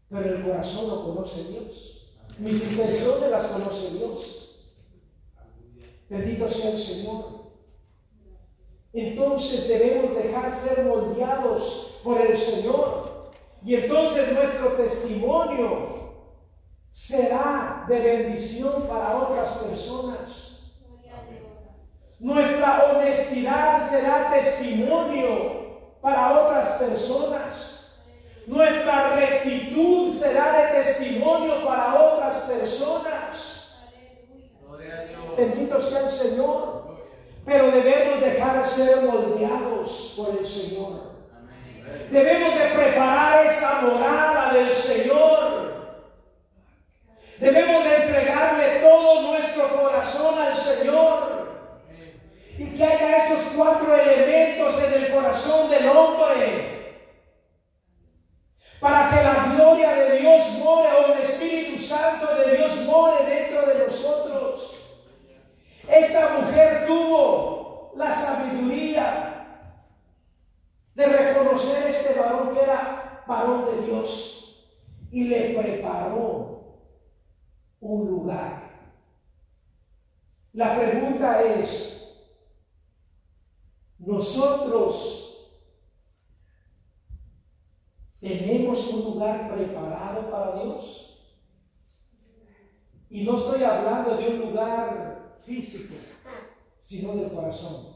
pero 0.08 0.36
el 0.36 0.42
corazón 0.44 0.88
lo 0.88 1.04
conoce 1.04 1.44
Dios. 1.48 1.90
Mis 2.38 2.62
intenciones 2.70 3.30
las 3.30 3.46
conoce 3.46 3.98
Dios. 3.98 4.40
Bendito 6.08 6.50
sea 6.50 6.70
el 6.70 6.78
Señor. 6.78 7.40
Entonces 8.92 9.68
debemos 9.68 10.16
dejar 10.16 10.56
ser 10.56 10.84
moldeados 10.86 11.98
por 12.02 12.20
el 12.20 12.36
Señor. 12.36 13.09
Y 13.64 13.74
entonces 13.74 14.32
nuestro 14.32 14.68
testimonio 14.72 16.00
será 16.90 17.84
de 17.88 17.98
bendición 17.98 18.84
para 18.88 19.16
otras 19.16 19.50
personas. 19.58 20.50
Nuestra 22.18 22.84
honestidad 22.84 23.88
será 23.88 24.30
testimonio 24.30 25.96
para 26.00 26.40
otras 26.40 26.68
personas. 26.78 27.98
Nuestra 28.46 29.14
rectitud 29.16 30.12
será 30.18 30.52
de 30.52 30.82
testimonio 30.82 31.64
para 31.64 31.94
otras 31.94 32.36
personas. 32.44 33.76
Bendito 35.36 35.80
sea 35.80 36.00
el 36.00 36.10
Señor. 36.10 36.80
Pero 37.44 37.70
debemos 37.70 38.20
dejar 38.20 38.66
ser 38.66 39.02
moldeados 39.02 40.14
por 40.16 40.38
el 40.38 40.46
Señor. 40.46 41.09
Debemos 42.10 42.54
de 42.54 42.64
preparar 42.70 43.46
esa 43.46 43.82
morada 43.82 44.52
del 44.52 44.74
Señor. 44.74 45.60
Debemos 47.38 47.84
de 47.84 47.96
entregarle 47.96 48.80
todo 48.80 49.22
nuestro 49.22 49.68
corazón 49.68 50.38
al 50.38 50.56
Señor. 50.56 51.50
Y 52.58 52.76
que 52.76 52.84
haya 52.84 53.24
esos 53.24 53.52
cuatro 53.56 53.96
elementos 53.96 54.82
en 54.82 55.04
el 55.04 55.12
corazón 55.12 55.70
del 55.70 55.88
hombre. 55.88 57.06
Para 58.80 59.10
que 59.10 59.22
la 59.22 59.54
gloria 59.54 59.94
de 59.94 60.18
Dios 60.18 60.58
more 60.58 60.88
o 60.88 61.12
el 61.12 61.22
Espíritu 61.22 61.78
Santo 61.78 62.34
de 62.34 62.56
Dios 62.56 62.76
more 62.86 63.24
dentro 63.24 63.66
de 63.66 63.86
nosotros. 63.86 64.74
Esta 65.88 66.38
mujer 66.38 66.86
tuvo 66.86 67.92
la 67.96 68.12
sabiduría 68.12 69.39
de 70.94 71.06
reconocer 71.06 71.90
este 71.90 72.18
varón 72.18 72.54
que 72.54 72.62
era 72.62 73.24
varón 73.26 73.66
de 73.66 73.86
Dios 73.86 74.30
y 75.10 75.24
le 75.28 75.58
preparó 75.58 76.78
un 77.80 78.06
lugar. 78.08 78.70
La 80.52 80.76
pregunta 80.76 81.42
es, 81.42 82.00
nosotros 83.98 85.20
tenemos 88.20 88.92
un 88.92 89.04
lugar 89.04 89.52
preparado 89.54 90.30
para 90.30 90.62
Dios. 90.62 91.06
Y 93.08 93.24
no 93.24 93.36
estoy 93.36 93.64
hablando 93.64 94.16
de 94.16 94.28
un 94.28 94.40
lugar 94.40 95.38
físico, 95.44 95.94
sino 96.82 97.14
del 97.16 97.32
corazón. 97.32 97.89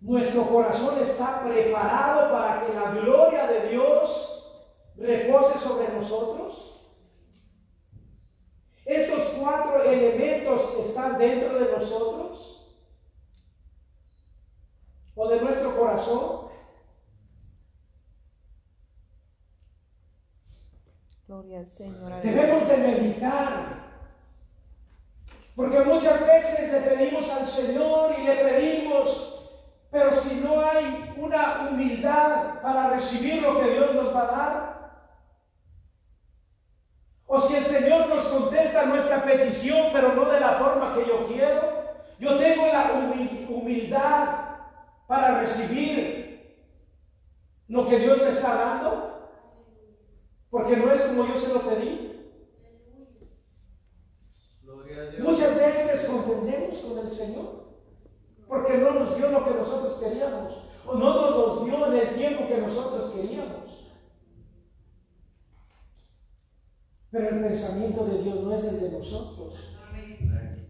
Nuestro 0.00 0.42
corazón 0.42 0.98
está 1.02 1.42
preparado 1.42 2.32
para 2.32 2.66
que 2.66 2.72
la 2.72 2.90
gloria 2.92 3.46
de 3.46 3.68
Dios 3.68 4.44
repose 4.96 5.58
sobre 5.58 5.88
nosotros. 5.88 6.48
Estos 8.84 9.22
cuatro 9.38 9.82
elementos 9.82 10.62
están 10.86 11.18
dentro 11.18 11.58
de 11.58 11.72
nosotros 11.72 12.58
o 15.14 15.28
de 15.28 15.40
nuestro 15.40 15.76
corazón. 15.76 16.48
Gloria 21.26 21.58
al 21.58 21.66
Señor. 21.66 22.22
Debemos 22.22 22.66
de 22.68 22.76
meditar. 22.78 23.88
Porque 25.54 25.80
muchas 25.80 26.24
veces 26.24 26.72
le 26.72 26.80
pedimos 26.80 27.28
al 27.28 27.48
Señor 27.48 28.14
y 28.16 28.22
le 28.22 28.36
pedimos, 28.36 29.37
pero 29.90 30.12
si 30.12 30.36
no 30.40 30.60
hay 30.60 31.14
una 31.16 31.68
humildad 31.70 32.60
para 32.62 32.90
recibir 32.90 33.42
lo 33.42 33.58
que 33.60 33.70
Dios 33.70 33.94
nos 33.94 34.14
va 34.14 34.22
a 34.22 34.36
dar, 34.36 34.78
o 37.26 37.40
si 37.40 37.56
el 37.56 37.64
Señor 37.64 38.08
nos 38.08 38.24
contesta 38.26 38.86
nuestra 38.86 39.22
petición, 39.24 39.88
pero 39.92 40.14
no 40.14 40.24
de 40.30 40.40
la 40.40 40.52
forma 40.54 40.94
que 40.94 41.06
yo 41.06 41.26
quiero, 41.26 41.60
yo 42.18 42.38
tengo 42.38 42.66
la 42.66 42.92
humi- 42.94 43.46
humildad 43.48 44.28
para 45.06 45.40
recibir 45.40 46.28
lo 47.68 47.86
que 47.86 47.98
Dios 47.98 48.18
me 48.18 48.30
está 48.30 48.54
dando, 48.54 49.30
porque 50.50 50.76
no 50.76 50.90
es 50.92 51.02
como 51.02 51.26
yo 51.26 51.38
se 51.38 51.52
lo 51.52 51.60
pedí. 51.60 52.04
Muchas 55.22 55.54
veces 55.56 56.06
contendemos 56.06 56.78
con 56.80 57.06
el 57.06 57.12
Señor 57.12 57.67
porque 58.48 58.78
no 58.78 58.92
nos 58.92 59.16
dio 59.16 59.30
lo 59.30 59.44
que 59.44 59.50
nosotros 59.50 59.98
queríamos 60.02 60.68
o 60.86 60.94
no 60.94 61.30
nos 61.30 61.64
dio 61.64 61.86
en 61.86 61.94
el 61.94 62.14
tiempo 62.14 62.48
que 62.48 62.58
nosotros 62.58 63.12
queríamos. 63.12 63.92
Pero 67.10 67.28
el 67.28 67.40
pensamiento 67.42 68.04
de 68.06 68.22
Dios 68.22 68.40
no 68.40 68.54
es 68.54 68.64
el 68.64 68.80
de 68.80 68.90
nosotros. 68.90 69.54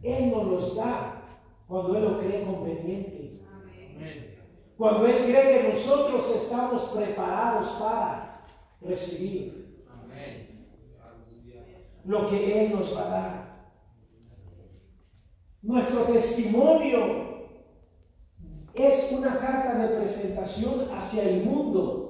Él 0.03 0.31
nos 0.31 0.47
los 0.47 0.76
da 0.76 1.41
cuando 1.66 1.97
Él 1.97 2.05
lo 2.05 2.18
cree 2.18 2.45
conveniente. 2.45 3.43
Cuando 4.76 5.07
Él 5.07 5.24
cree 5.24 5.62
que 5.62 5.68
nosotros 5.70 6.37
estamos 6.37 6.83
preparados 6.85 7.68
para 7.81 8.45
recibir 8.81 9.87
lo 12.05 12.29
que 12.29 12.66
Él 12.66 12.72
nos 12.72 12.97
va 12.97 13.07
a 13.07 13.09
dar. 13.09 13.49
Nuestro 15.61 16.03
testimonio 16.05 17.28
es 18.87 19.11
una 19.11 19.39
carta 19.39 19.74
de 19.74 19.97
presentación 19.97 20.89
hacia 20.97 21.24
el 21.24 21.43
mundo. 21.43 22.09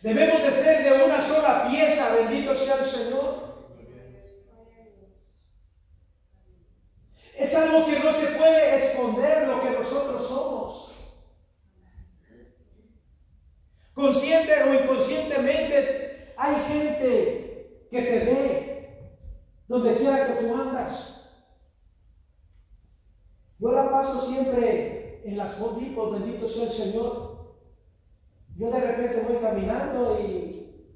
Debemos 0.00 0.42
de 0.42 0.52
ser 0.52 0.84
de 0.84 1.04
una 1.04 1.20
sola 1.20 1.68
pieza, 1.68 2.14
bendito 2.14 2.54
sea 2.54 2.76
el 2.76 2.84
Señor. 2.84 3.48
Es 7.36 7.54
algo 7.54 7.86
que 7.86 7.98
no 7.98 8.12
se 8.12 8.26
puede 8.36 8.76
esconder 8.76 9.48
lo 9.48 9.62
que 9.62 9.70
nosotros 9.70 10.28
somos. 10.28 10.92
Consciente 13.94 14.62
o 14.62 14.74
inconscientemente 14.74 16.34
hay 16.36 16.54
gente 16.68 17.86
que 17.90 18.02
te 18.02 18.18
ve 18.20 18.68
donde 19.66 19.96
quiera 19.96 20.26
que 20.26 20.44
tú 20.44 20.54
andas. 20.54 21.17
Yo 23.58 23.72
la 23.72 23.90
paso 23.90 24.20
siempre 24.20 25.20
en 25.24 25.36
las 25.36 25.52
fondipos, 25.52 26.12
bendito 26.12 26.48
sea 26.48 26.64
el 26.64 26.72
Señor. 26.72 27.38
Yo 28.56 28.70
de 28.70 28.80
repente 28.80 29.24
voy 29.28 29.36
caminando 29.40 30.20
y 30.20 30.94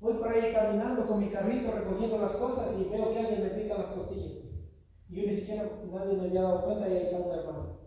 voy 0.00 0.14
por 0.14 0.28
ahí 0.28 0.52
caminando 0.52 1.06
con 1.06 1.20
mi 1.20 1.30
carrito 1.30 1.72
recogiendo 1.72 2.18
las 2.18 2.32
cosas 2.32 2.74
y 2.78 2.88
veo 2.88 3.12
que 3.12 3.18
alguien 3.18 3.42
me 3.42 3.50
pica 3.50 3.78
las 3.78 3.92
costillas. 3.92 4.32
Y 5.08 5.20
yo 5.20 5.26
ni 5.26 5.34
siquiera 5.36 5.68
nadie 5.92 6.16
me 6.16 6.24
había 6.24 6.42
dado 6.42 6.64
cuenta 6.64 6.88
y 6.88 6.92
ahí 6.92 7.02
está 7.04 7.16
un 7.18 7.32
hermano. 7.32 7.80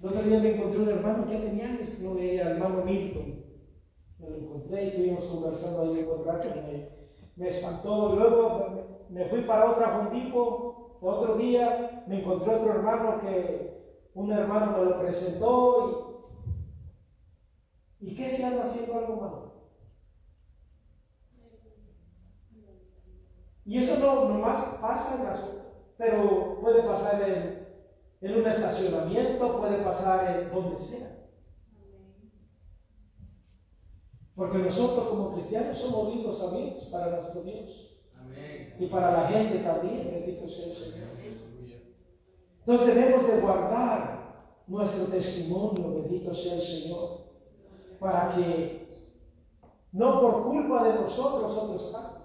El 0.00 0.08
otro 0.08 0.22
día 0.22 0.38
me 0.38 0.54
encontré 0.54 0.80
un 0.80 0.88
hermano 0.88 1.26
que 1.26 1.36
tenía 1.36 1.66
años 1.66 1.88
que 1.88 2.02
no 2.02 2.14
veía, 2.14 2.42
el 2.42 2.48
hermano 2.48 2.84
Milton. 2.84 3.44
Me 4.18 4.30
lo 4.30 4.36
encontré 4.36 4.84
y 4.84 4.88
estuvimos 4.88 5.24
conversando 5.26 5.82
ahí 5.82 5.98
un 6.00 6.06
buen 6.06 6.24
rato 6.24 6.48
me, 6.54 6.88
me 7.36 7.48
espantó. 7.48 8.14
Luego 8.16 8.83
me 9.14 9.26
fui 9.26 9.42
para 9.42 9.70
otra 9.70 9.96
juntipo, 9.96 10.98
otro 11.00 11.36
día 11.36 12.02
me 12.08 12.20
encontré 12.20 12.56
otro 12.56 12.72
hermano 12.72 13.20
que 13.20 14.10
un 14.12 14.32
hermano 14.32 14.72
me 14.72 14.84
lo 14.84 14.98
presentó 14.98 16.26
y, 18.00 18.08
¿y 18.10 18.16
qué 18.16 18.28
se 18.28 18.44
anda 18.44 18.64
haciendo 18.64 18.98
algo 18.98 19.16
malo? 19.16 19.54
Y 23.64 23.78
eso 23.78 24.00
no 24.00 24.28
nomás 24.28 24.78
pasa 24.80 25.16
en 25.16 25.24
las, 25.24 25.44
pero 25.96 26.58
puede 26.60 26.82
pasar 26.82 27.22
en, 27.22 27.68
en 28.20 28.40
un 28.40 28.46
estacionamiento, 28.48 29.58
puede 29.58 29.78
pasar 29.84 30.40
en 30.40 30.50
donde 30.50 30.76
sea. 30.78 31.28
Porque 34.34 34.58
nosotros 34.58 35.06
como 35.06 35.34
cristianos 35.34 35.78
somos 35.78 36.12
libros 36.12 36.42
abiertos 36.42 36.88
para 36.88 37.20
nuestro 37.20 37.42
Dios. 37.42 37.93
Y 38.78 38.86
para 38.86 39.12
la 39.12 39.28
gente 39.28 39.58
también, 39.58 40.10
bendito 40.10 40.48
sea 40.48 40.66
el 40.66 40.76
Señor. 40.76 41.14
Entonces 42.66 42.94
debemos 42.94 43.26
de 43.26 43.40
guardar 43.40 44.14
nuestro 44.66 45.04
testimonio, 45.04 46.02
bendito 46.02 46.32
sea 46.32 46.54
el 46.54 46.62
Señor, 46.62 47.20
para 48.00 48.34
que 48.34 48.84
no 49.92 50.20
por 50.20 50.44
culpa 50.44 50.84
de 50.84 50.94
nosotros 50.94 51.52
otros 51.52 51.92
salgan. 51.92 52.24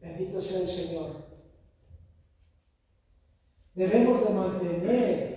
Bendito 0.00 0.40
sea 0.40 0.60
el 0.60 0.68
Señor. 0.68 1.10
Debemos 3.74 4.26
de 4.26 4.34
mantener 4.34 5.32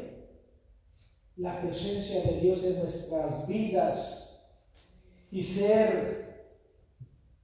la 1.35 1.61
presencia 1.61 2.23
de 2.23 2.39
Dios 2.39 2.63
en 2.63 2.79
nuestras 2.79 3.45
vidas 3.45 4.39
y 5.31 5.43
ser 5.43 6.61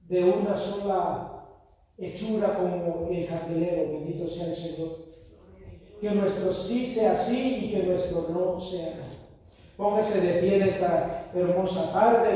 de 0.08 0.24
una 0.24 0.56
sola 0.56 1.31
hechura 2.02 2.54
como 2.56 3.08
el 3.10 3.26
candelero. 3.26 3.92
Bendito 3.92 4.28
sea 4.28 4.46
el 4.46 4.56
Señor. 4.56 4.98
Que 6.00 6.10
nuestro 6.10 6.52
sí 6.52 6.92
sea 6.92 7.16
sí 7.16 7.66
y 7.66 7.70
que 7.70 7.84
nuestro 7.84 8.28
no 8.28 8.60
sea 8.60 8.94
no. 8.96 9.12
Póngase 9.76 10.20
de 10.20 10.40
pie 10.40 10.56
en 10.56 10.62
esta 10.62 11.30
hermosa 11.34 11.92
tarde. 11.92 12.30